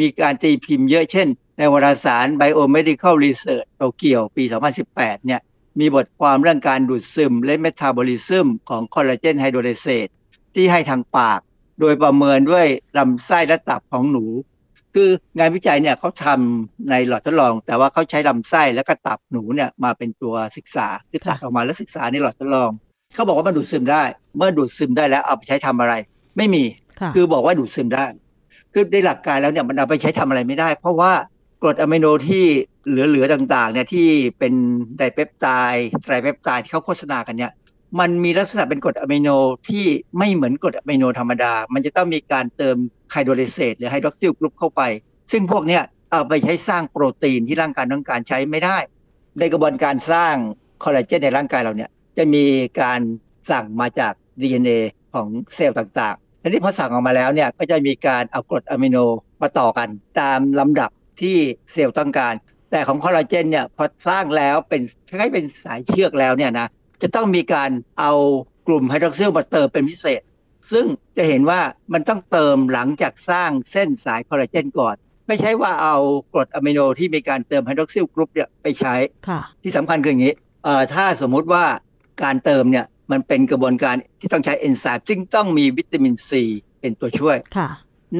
[0.00, 4.44] มีการตีพิมพ์เยอะเช่น ในวารสาร Biomedical Research โตเกียวปี
[4.84, 5.40] 2018 เนี่ย
[5.80, 10.08] มีบทความเรื่องการดูดซึมและเมตาบอลิซึมของคอลลาเจน hydrolysate
[10.54, 11.40] ที่ให้ทางปาก
[11.80, 12.66] โดยประเมินด้วย
[12.98, 14.24] ลำไส้และตับของหนู
[14.94, 22.70] คืองานวิจัยเนี่ยเขาทำในหลอดทดลอง แต่ว่าเขาใช้ลำไส้และก็ตับหนูเนี่ยมาเป็นตัวศึกษาคือตัดออกมาแล้วศึกษาในหลอดทดลอง
[23.14, 24.02] เขาบอกว่ามันดูดซึมได้
[24.36, 25.94] เมื่อดูดซึมได้แล้วเอาไปใช้ทำอะไร
[26.36, 26.64] ไม่มี
[27.00, 28.04] ค่ะคือบอกว่าดูดซึมได้
[28.72, 31.12] คือในหลักการแล้วเนี่ยมันเอาไปใช้ทำอะไรไม่ได้ เพราะว่า
[31.62, 32.44] กรดอะมิโนที่
[32.88, 34.08] เหลือๆต่างๆเนี่ยที่
[34.38, 34.52] เป็น
[34.96, 37.52] ไดเปปไทด์ไตรเปปไทด์ที่เขาโฆษณากันเนี่ย
[38.00, 39.28] มันมีลักษณะเป็นกรดอะมิโน
[39.68, 39.84] ที่
[40.18, 42.76] ไม่เหมือนกรดอะมิโนธรรมดา มันจะต้องมีการเติม
[43.12, 44.82] hydrolysate หรือ hydroxyl group เข้าไป
[45.32, 48.76] ซึ่งพวกเนี้ยเอาไปใช้สร้างโปรตีนที่ร่างกายต้องการใช้ไม่ได้
[49.38, 50.34] ในกระบวนการสร้าง
[50.84, 52.44] คอลลาเจนในร่างกายเราเนี่ย จะมี
[52.80, 53.00] การ
[53.50, 54.78] สั่งมาจาก DNA
[55.14, 58.96] ของเซลล์ต่างๆทีนี้พอสั่งออกมาแล้วเนี่ยก็จะมีการเอากรดอะมิโน
[59.42, 59.88] มาต่อกัน
[60.20, 60.90] ตามลำดับ
[61.20, 61.36] ที่
[61.72, 62.34] เซลล์ต้องการ
[62.70, 66.68] แต่ของคอลลาเจนเนี่ยพอสร้างแล้วเป็นคล้ายๆเป็นสายเชือกแล้วเนี่ยนะ
[67.02, 68.12] จะต้องมีการเอา
[68.66, 70.22] กลุ่ม hydroxyl มาเติมเป็นพิเศษ
[70.72, 70.86] ซึ่ง
[71.16, 71.60] จะเห็นว่า
[71.92, 74.96] มันต้องเติมหลังจากสร้างเส้นสายคอลลาเจนก่อน
[75.28, 75.96] ไม่ใช่ว่าเอา
[76.32, 78.94] กรดอะมิโนที่มีการเติม hydroxyl group เนี่ยไปใช้
[79.28, 80.34] ค่ะที่สำคัญคืออย่างนี้
[80.64, 81.64] เอ่อถ้าสมมุติว่า
[82.22, 86.42] การเติมเนี่ยมันเป็นกระบวนการที่ต้องใช้เอนไซม์ซึ่งต้องมีวิตามินซี
[86.80, 87.68] เป็นตัวช่วยค่ะ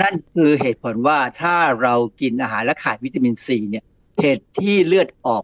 [0.01, 3.85] นั่นคือเหตุผลว่าถ้าเรากินอาหารและขาดวิตามินซีเนี่ย
[4.21, 5.43] เหตุที่เลือดออก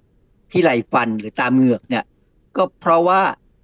[0.52, 2.04] ที่ไหลฟันหรือตามเหงือกเนี่ย
[2.56, 3.20] ก็เพราะว่า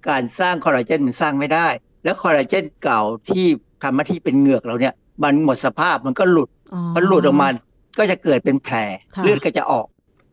[0.09, 1.67] การสร้างคอลลาเจนมันสร้างไม่ได้
[2.03, 3.45] แล้วคอลลาเจนเก่าที่
[3.83, 7.47] ทำหน้าที่เป็นเหงือกเราเนี่ยมันหมดสภาพมันก็หลุดอ๋อพอหลุดออกมา
[7.97, 8.75] ก็จะเกิดเป็นแผล
[9.15, 9.87] ค่ะเลือดก็จะออก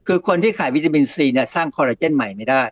[0.06, 2.62] คือคนที่ขาดวิตามินซีเนี่ยสร้างคอลลาเจนใหม่ไม่ได้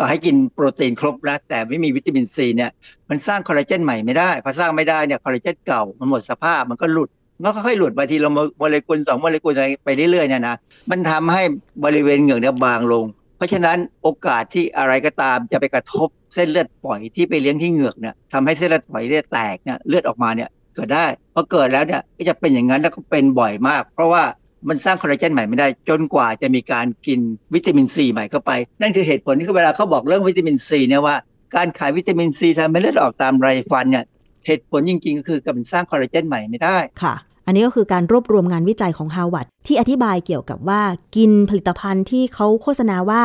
[0.00, 2.70] ต่อให้กินโปรตีนครบแล้ว แต่ไม่มีวิตามินซีเนี่ย
[3.10, 10.56] มันสร้างคอลลาเจนใหม่ไม่ได้พอสร้างไม่ได้เนี่ยคอลลาเจนเก่ามันหมดสภาพมันก็หลุดมันก็ค่อยๆหลุดบางทีเราโมเลกุลสองโมเลกุลอะไรไปเรื่อยๆเนี่ยนะ
[10.90, 11.42] มันทำให้
[11.84, 13.04] บริเวณเหงือกเนี่ยบางลง
[13.36, 24.22] เพราะฉะนั้นโอกาสที่อะไรก็ตามจะไปกระทบเส้นเลือดฝอยที่ไปเลี้ยงที่เหงือกเนี่ยทำให้เส้นเลือดฝอยเนี่ยแตกเนี่ยเลือดออกมาเนี่ยเกิดได้พอเกิดแล้วเนี่ยก็จะเป็นอย่างนั้นแล้วก็เป็นบ่อยมาก เพราะว่า
[24.68, 27.20] มันสร้างคอลลาเจนใหม่ไม่ได้ จนกว่าจะมีการกิน
[27.54, 31.16] วิตามินซีใหม่เข้าไป นั่นคือเหตุผลที่เวลาเขาบอกเรื่องวิตามินซีเนี่ยว่า
[31.56, 34.04] การขายวิตามินซีทำให้เลือดออกตามไรฟันเนี่ย
[34.46, 37.14] เหตุผลจริงๆ ก็คือการสร้างคอลลาเจนใหม่ไม่ได้ค่ะ
[37.46, 40.82] อันนี้ก็คือการรวบรวมงานวิจัยของฮาวาดที่อธิบายเกี่ยวกับว่า
[41.16, 43.22] กินผลิตภัณฑ์ที่เขาโฆษณาว่า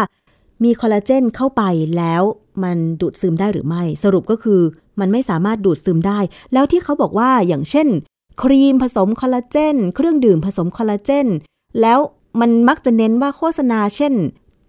[0.63, 1.63] มีคอลลาเจนเข้าไป
[1.97, 2.23] แล้ว
[2.63, 4.61] มันดูดซึมได้หรือไม่ สรุปก็คือ
[4.99, 6.19] มันไม่สามารถดูดซึมได้
[6.53, 7.87] แล้วที่เขาบอกว่าอย่างเช่น
[8.41, 11.27] ครีมผสมคอลลาเจน เครื่องดื่มผสมคอลลาเจน
[11.81, 11.99] แล้ว
[12.39, 14.13] มันมักจะเน้นว่าโฆษณาเช่น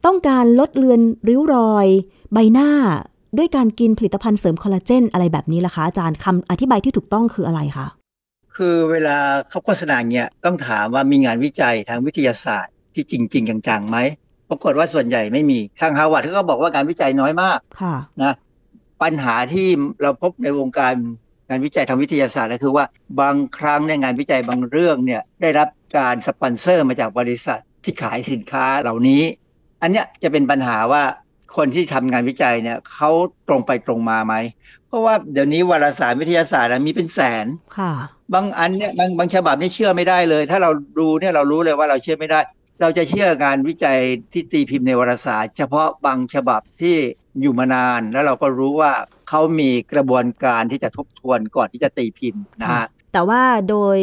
[0.06, 1.86] ต้องการลดเลือนริ้วรอย
[2.32, 2.70] ใบหน้า
[3.36, 7.86] ด้วยการกินผลิตภัณฑ์เสริมคอลลาเจน อะไรแบบนี้ล่ะคะอาจารย์คำอธิบายที่ถูกต้องคืออะไรคะ
[8.56, 9.16] คือเวลา
[9.48, 13.98] เขาโฆษณาเนี่ยต้องถามว่ามีงานวิจัยทางวิทยาศาสตร์ ที่จริงๆจังๆไหม
[14.48, 18.34] ปรากฏว่าส่วนใหญ่ไม่มีทางฮาวาดเขาก็บอกว่าการวิจัยน้อยมากค่ะนะ
[19.02, 19.68] ปัญหาที่
[20.02, 20.94] เราพบในวงการ
[21.48, 22.84] งานวิจัยทางวิทยาศาสตร์ก็คือว่า
[23.20, 25.68] บางครั้งในยงานวิจัยบางเรื่องเนี่ยได้รับ
[25.98, 29.22] การสปอนเซอร์มาจากบริษัทที่ขายสินค้าเหล่านี้
[29.82, 31.02] อันเนี้ยจะเป็นปัญหาว่า
[31.56, 33.10] คนที่ทำงานวิจัยเนี่ยเขา
[33.48, 34.34] ตรงไปตรงมาไหม
[34.88, 37.46] เพราะว่าเดี๋ยวนี้วารสารวิทยาศาสตร์อะมีเป็นแสน
[37.78, 37.92] ค่ะ
[38.34, 42.40] บางอันเนี่ยบางบางฉบับนี่เชื่อไม่ได้เลย ถ้าเราดูเนี่ยเรารู้เลยว่าเราเชื่อไม่ได้
[42.80, 43.98] เราจะเชื่องานวิจัย
[44.32, 46.96] ที่ตีพิมพ์ในวารสาร เฉพาะบางฉบับที่
[47.40, 48.92] อยู่มานานแล้วเราก็รู้ว่า
[49.28, 53.98] เขามีกระบวนการที่จะทบทวนก่อนที่จะตีพิมพ์นะฮะแต่ว่าโดย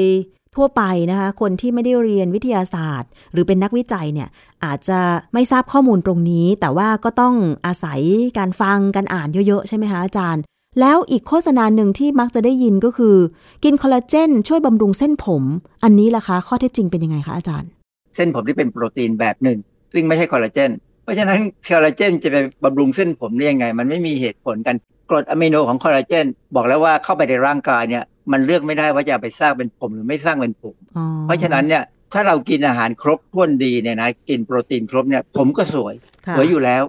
[0.55, 4.29] ทั่วไปนะคะคนที่ไม่ได้เรียนวิทยาศาสตร์ หรือเป็นนักวิจัยเนี่ย
[4.65, 4.99] อาจจะ
[5.34, 8.01] ไม่ทราบข้อมูลตรงนี้ แต่ว่าก็ต้องอาศัย
[8.38, 10.41] การฟังการอ่านเยอะๆ ใช่ไหมคะอาจารย์
[10.79, 13.15] แล้วอีกโฆษณาหนึ่งที่มักจะได้ยินก็คือ
[13.63, 15.43] กินคอลลาเจนช่วยบำรุงเส้นผม
[15.84, 17.69] อันนี้ล่ะคะข้อเท็จจริงเป็นยังไงคะอาจารย์
[18.15, 19.59] เส้นผมที่เป็นโปรตีนแบบหนึ่ง
[19.93, 20.71] ซึ่งไม่ใช่คอลลาเจน
[21.04, 24.76] เพราะฉะนั้นคอลลาเจนจะไปบำรุงเส้นผมได้ยังไง มันไม่มีเหตุผลกัน
[25.10, 26.26] กรดอะมิโนของคอลลาเจน
[26.56, 31.84] บอกแล้วว่าเข้าไปในร่างกายเนี่ยมันเลือกไม่ได้ว่าจะเอาไปสร้างเป็นผมหรือไม่สร้างเป็นผมอ๋อเพราะฉะนั้นเนี่ย
[32.14, 35.93] ถ้าเรากินอาหารครบถ้วนดีเนี่ยนะกินโปรตีนครบเนี่ยผมก็สวย
[36.26, 36.84] ค่ะสวยอยู่แล้ว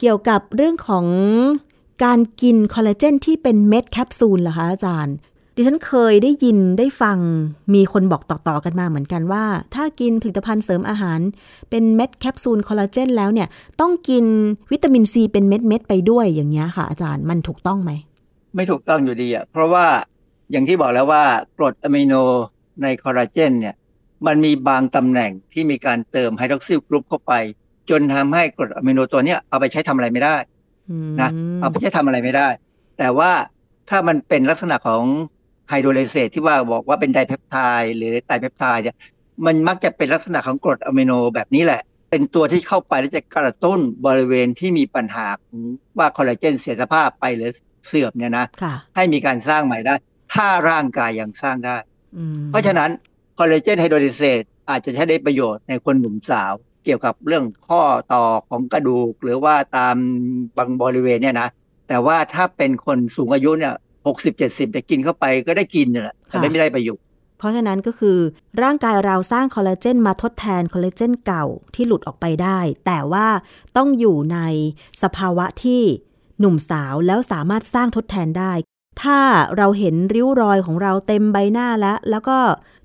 [0.00, 1.06] เกี่ยวกับเรื่องของ
[2.04, 5.16] การกินคอลลาเจนที่เป็นเม็ดแคปซูลล่ะคะอาจารย์
[5.60, 7.18] ดิฉันเคยได้ยินได้ฟัง
[7.74, 9.44] มีคนบอกต่อๆกันมาเหมือนกันว่า
[9.74, 11.20] ถ้ากินผลิตภัณฑ์เสริมอาหาร
[11.70, 13.48] เป็นเม็ดแคปซูลคอลลาเจนแล้วเนี่ย
[13.80, 14.24] ต้องกิน
[14.72, 17.90] วิตามินซีเป็นเม็ดๆไปด้วยอย่างเงี้ยค่ะ อาจารย์มันถูกต้องไหม
[18.54, 19.86] ไม่ถูกต้องอยู่ดีอะเพราะว่า
[20.50, 21.24] อย่างที่บอกแล้วว่า
[21.58, 22.14] กรดอะมิโน
[22.82, 23.74] ในคอลลาเจนเนี่ย
[24.26, 27.32] มันมีบางตำแหน่งที่มีการเติม hydroxyl group เข้าไป
[27.90, 30.36] จนทำให้กรดอะมิโนตัวเนี้ยเอาไปใช้ทำอะไรไม่ได้
[30.90, 31.30] อืมนะ
[31.60, 32.48] เอาไปใช้ทำอะไรไม่ได้
[32.98, 33.30] แต่ว่า
[33.88, 35.02] ถ้ามันเป็นลักษณะของ
[35.68, 38.96] hydrolysate ที่ว่าบอกว่าเป็น dipeptide หรือ tripeptide เนี่ย
[39.46, 45.60] มันมักจะเป็นลักษณะของกรดอะมิโนแบบนี้แหละ เป็นตัวที่เข้าไปแล้วจะกระตุ้นบริเวณที่มีปัญหาของ
[45.98, 47.50] ว่าคอลลาเจนเสียสภาพไปหรือ
[47.86, 49.94] เสื่อมเนี่ยนะค่ะให้มีการสร้างใหม่ได้
[50.34, 51.76] ถ้าร่างกายยังสร้างได้
[52.16, 52.90] อืมเพราะฉะนั้น
[53.38, 56.52] คอลลาเจนไฮโดรลิเซตอาจจะใช้ได้ประโยชน์ในคนหนุ่มสาว
[56.84, 59.96] เกี่ยวกับเรื่องข้อต่อของกระดูก หรือว่าตาม
[60.56, 61.48] บางบริเวณเนี่ยนะ
[61.88, 63.74] แต่ว่าถ้าเป็นคนสูงอายุเนี่ย
[64.06, 67.04] หกสิบเจ็ดสิบจะกินเข้าไปก็ได้กินเนี่ยแหละแต่ไม่ได้ประโยชน์
[67.38, 68.18] เพราะฉะนั้นก็คือ
[68.62, 71.44] ร่างกายเราสร้างคอลลาเจนมาทดแทนคอลลาเจนเก่า
[71.74, 73.26] ที่หลุดออกไปได้ แต่ว่า
[73.76, 74.38] ต้องอยู่ใน
[75.02, 75.82] สภาวะที่
[76.40, 78.52] หนุ่มสาวแล้วสามารถสร้างทดแทนได้
[79.02, 79.18] ถ้า
[79.56, 82.38] เราเห็นริ้วรอยของเราเต็มใบหน้าแล้ว แล้วก็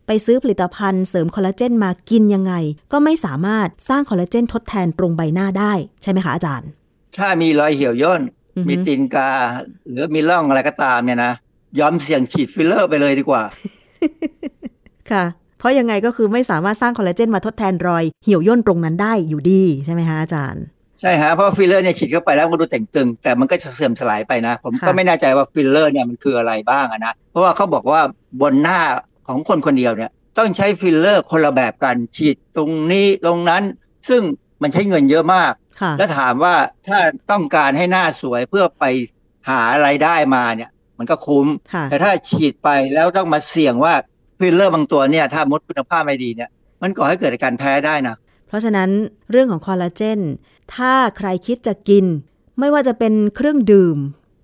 [0.08, 2.54] ไปซื้อผลิตภัณฑ์เสริมคอลลาเจนมากินยังไง
[2.92, 6.70] ก็ไม่สามารถสร้างคอลลาเจนทดแทนตรงใบหน้าได้ ใช่ไหมคะอาจารย์
[7.18, 9.32] ถ้ามีรอยเหี่ยวย่นอือฮึ มีตีนกา
[9.90, 11.34] หรือมีร่องอะไรก็ตามเนี่ยนะ
[11.80, 13.44] ยอมเสี่ยงฉีดฟิลเลอร์ไปเลยดีกว่า
[15.12, 15.26] ค่ะ
[15.60, 20.64] เพราะยังไงก็คือไม่สามารถสร้างคอลลาเจนมาทดแทนรอยเหี่ยวย่นตรงนั้นได้อยู่ดีใช่ไหมคะอาจารย์
[21.02, 28.02] ใช่ฮะเพราะฟิลเลอร์เนี่ยฉีดเข้าไปแล้วมันก็ดูเต่งตึง แต่มันก็จะเสื่อมสลายไปนะ ผมก็ค่ะไม่แน่ใจว่าฟิลเลอร์เนี่ยมันคืออะไรบ้างอะนะเพราะว่าเขาบอกว่า
[28.42, 28.80] บนหน้า
[29.28, 33.64] ของคนคนเดียวเนี่ยต้องใช้ฟิลเลอร์คนละแบบกันฉีดตรงนี้ตรงนั้น
[34.10, 34.22] ซึ่ง
[34.62, 35.63] มันใช้เงินเยอะมากค่ะ
[35.98, 36.56] แล้วถามว่า
[36.88, 37.00] ถ้า
[37.32, 38.86] ต้องการให้หน้าสวยเพื่อไป
[39.50, 43.94] หาอะไรายได้มาเนี่ย มันก็คุ้มค่ะแต่ถ้าฉีดไปแล้วต้องมาเสี่ยงว่า
[44.40, 46.50] ฟิลเลอร์บางตัวเนี่ย ถ้ามันคุณภาพไม่ดีเนี่ย
[46.82, 48.16] มันก่อให้เกิดอาการแพ้ได้นะ
[48.48, 48.90] เพราะฉะนั้น
[49.32, 50.20] เรื่องของคอลลาเจน
[50.76, 52.06] ถ้าใครคิดจะกิน
[52.60, 53.98] ไม่ว่าจะเป็นเครื่องดื่ม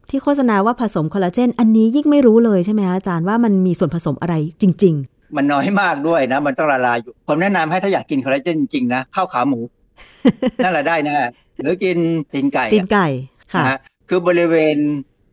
[0.10, 4.96] ที่โฆษณาว่าผสมคอลลาเจน อันนี้ยิ่งไม่รู้เลยใช่ไหมคะอาจารย์ว่ามันมีส่วนผสมอะไรจริง
[5.38, 9.60] มันน้อยมากด้วยนะ มันต้องละลายอยู่ผมแนะนำให้ถ้าอยากกินคอลลาเจนจริงๆนะข้าวขาหมู
[10.64, 11.16] นั่นแหละได้นะ
[11.62, 11.98] หรือกิน
[12.34, 13.08] ตีนไก่ๆตีนอะไก่
[13.54, 13.80] ค่ะนะฮะ
[14.10, 14.78] คือบริเวณ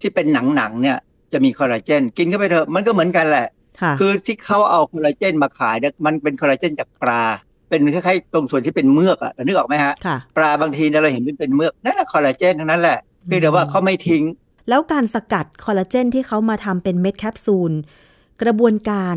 [0.01, 0.99] ที่เป็นหนังๆเนี่ย
[1.33, 3.47] จะมีคอลลาเจน กินเข้าไปเถอะมันก็เหมือนกันแหละ
[3.81, 7.23] ค่ะคือที่เขาเอาคอลลาเจนมาขายเนี่ยมันเป็นคอลลาเจนจากปลา
[7.69, 14.23] เป็นคล้ายๆตรงส่วนที่เป็นเมือกอะนึกออกไหมฮะค่ะปลาบางทีเนี่ยเราเห็นมันเป็นเมือกนั่นแหละคอลลาเจนทั้งนั้นแหละเพียงแต่ว่าเขาไม่ทิ้ง
[14.69, 17.73] แล้วการสกัดคอลลาเจนที่เขามาทำเป็นเม็ดแคปซูล
[18.43, 19.17] กระบวนการ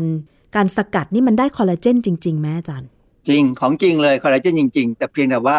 [0.56, 2.88] การสกัดนี่มันได้คอลลาเจนจริงๆไหมอาจารย์
[3.28, 5.58] จริงของจริงเลยคอลลาเจนจริง ๆ แต่เพียงแต่ว่า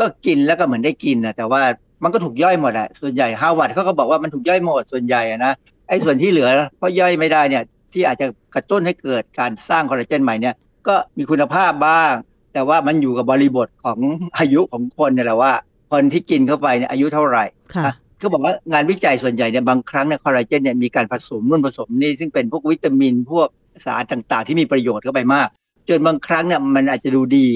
[0.00, 1.62] ก็กินแล้วก็เหมือนได้กินนะแต่ว่า
[2.02, 5.52] มันก็ถูกย่อยหมดแหละส่วนใหญ่ฮาวาดเขาก็บอกว่ามันถูกย่อยหมดส่วนใหญ่นะ
[5.88, 6.48] ไอ้ส่วนที่เหลือ
[6.78, 10.54] เพราะย่อยไม่ได้เนี่ย ที่อาจจะกระตุ้นให้เกิดการสร้างคอลลาเจนใหม่เนี่ย
[10.88, 12.12] ก็มีคุณภาพบ้าง
[12.54, 13.98] แต่ว่ามันอยู่กับบริบทของ
[14.38, 15.52] อายุของคนเนี่ยแหละว่า
[15.92, 17.44] คนที่กินเข้าไปเนี่ยอายุเท่าไหร่
[17.74, 23.48] ค่ะเขาบอกว่างานวิจัยส่วนใหญ่เนี่ยบางครั้งเนี่ยคอลลาเจนเนี่ยมีการผสมนู่นผสมนี่ซึ่งเป็นพวกวิตามินพวก
[23.86, 25.48] สารต่างๆ ที่มีประโยชน์เข้าไปมาก
[25.88, 27.48] จนบางครั้งเนี่ยมันอาจจะดูดี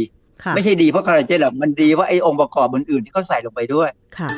[0.44, 4.30] ค่ะไม่ใช่ดีเพราะคอลลาเจนหรอกมันดีว่าไอ้องค์ประกอบอื่นๆที่เขาใส่ลงไปด้วยค่ะ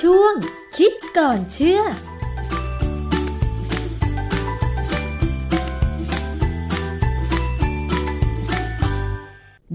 [0.00, 0.34] ช่วง
[0.76, 1.80] คิดก่อนเชื่อ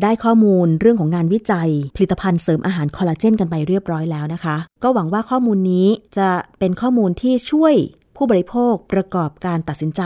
[0.01, 5.87] ได้ข้อมูลเรื่องของงานวิจัย ผลิตภัณฑ์เสริมอาหารคอลลาเจนกันไปเรียบร้อยแล้วนะคะ ก็หวังว่าข้อมูลนี้
[6.17, 6.29] จะ
[6.59, 7.73] เป็นข้อมูลที่ช่วย
[8.15, 10.01] ผู้บริโภคประกอบการตัดสินใจ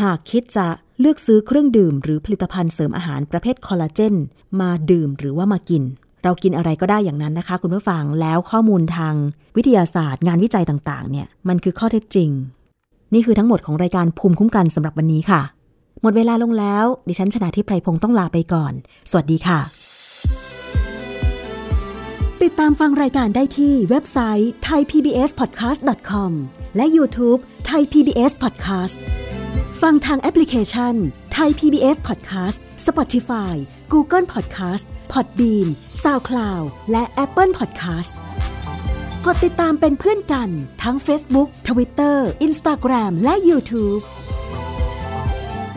[0.00, 0.66] หากคิดจะ
[1.00, 4.14] เลือกซื้อเครื่องดื่ม หรือผลิตภัณฑ์เสริมอาหารประเภทคอลลาเจน
[4.60, 5.82] มาดื่มหรือว่ามากิน
[6.22, 9.14] เรากินอะไรก็ได้อย่างนั้นนะคะ คุณผู้ฟังแล้วข้อมูลทาง
[9.56, 12.30] วิทยาศาสตร์ งานวิจัยต่างๆ เนี่ยมันคือข้อเท็จจริง
[13.14, 15.40] นี่คือทั้งหมดของรายการภูมิคุ้มกันสำหรับวันนี้ค่ะ
[16.06, 18.72] มดเวลาลงแล้ว ดิฉันชนะทิพไพรพงศ์ต้องลาไปก่อน
[19.10, 19.60] สวัสดีค่ะ
[22.42, 26.30] ติดตามฟังรายการได้ที่เว็บไซต์ thaipbspodcast.com
[26.76, 27.40] และ YouTube
[27.70, 28.96] Thai PBS Podcast
[29.82, 30.94] ฟังทางแอปพลิเคชัน
[31.36, 33.54] Thai PBS Podcast Spotify
[33.92, 35.68] Google Podcast Podbean
[36.02, 38.12] SoundCloud และ Apple Podcast
[39.26, 40.48] กดติดตามเป็นเพื่อนกัน
[40.82, 44.02] ทั้ง Facebook Twitter Instagram และ YouTube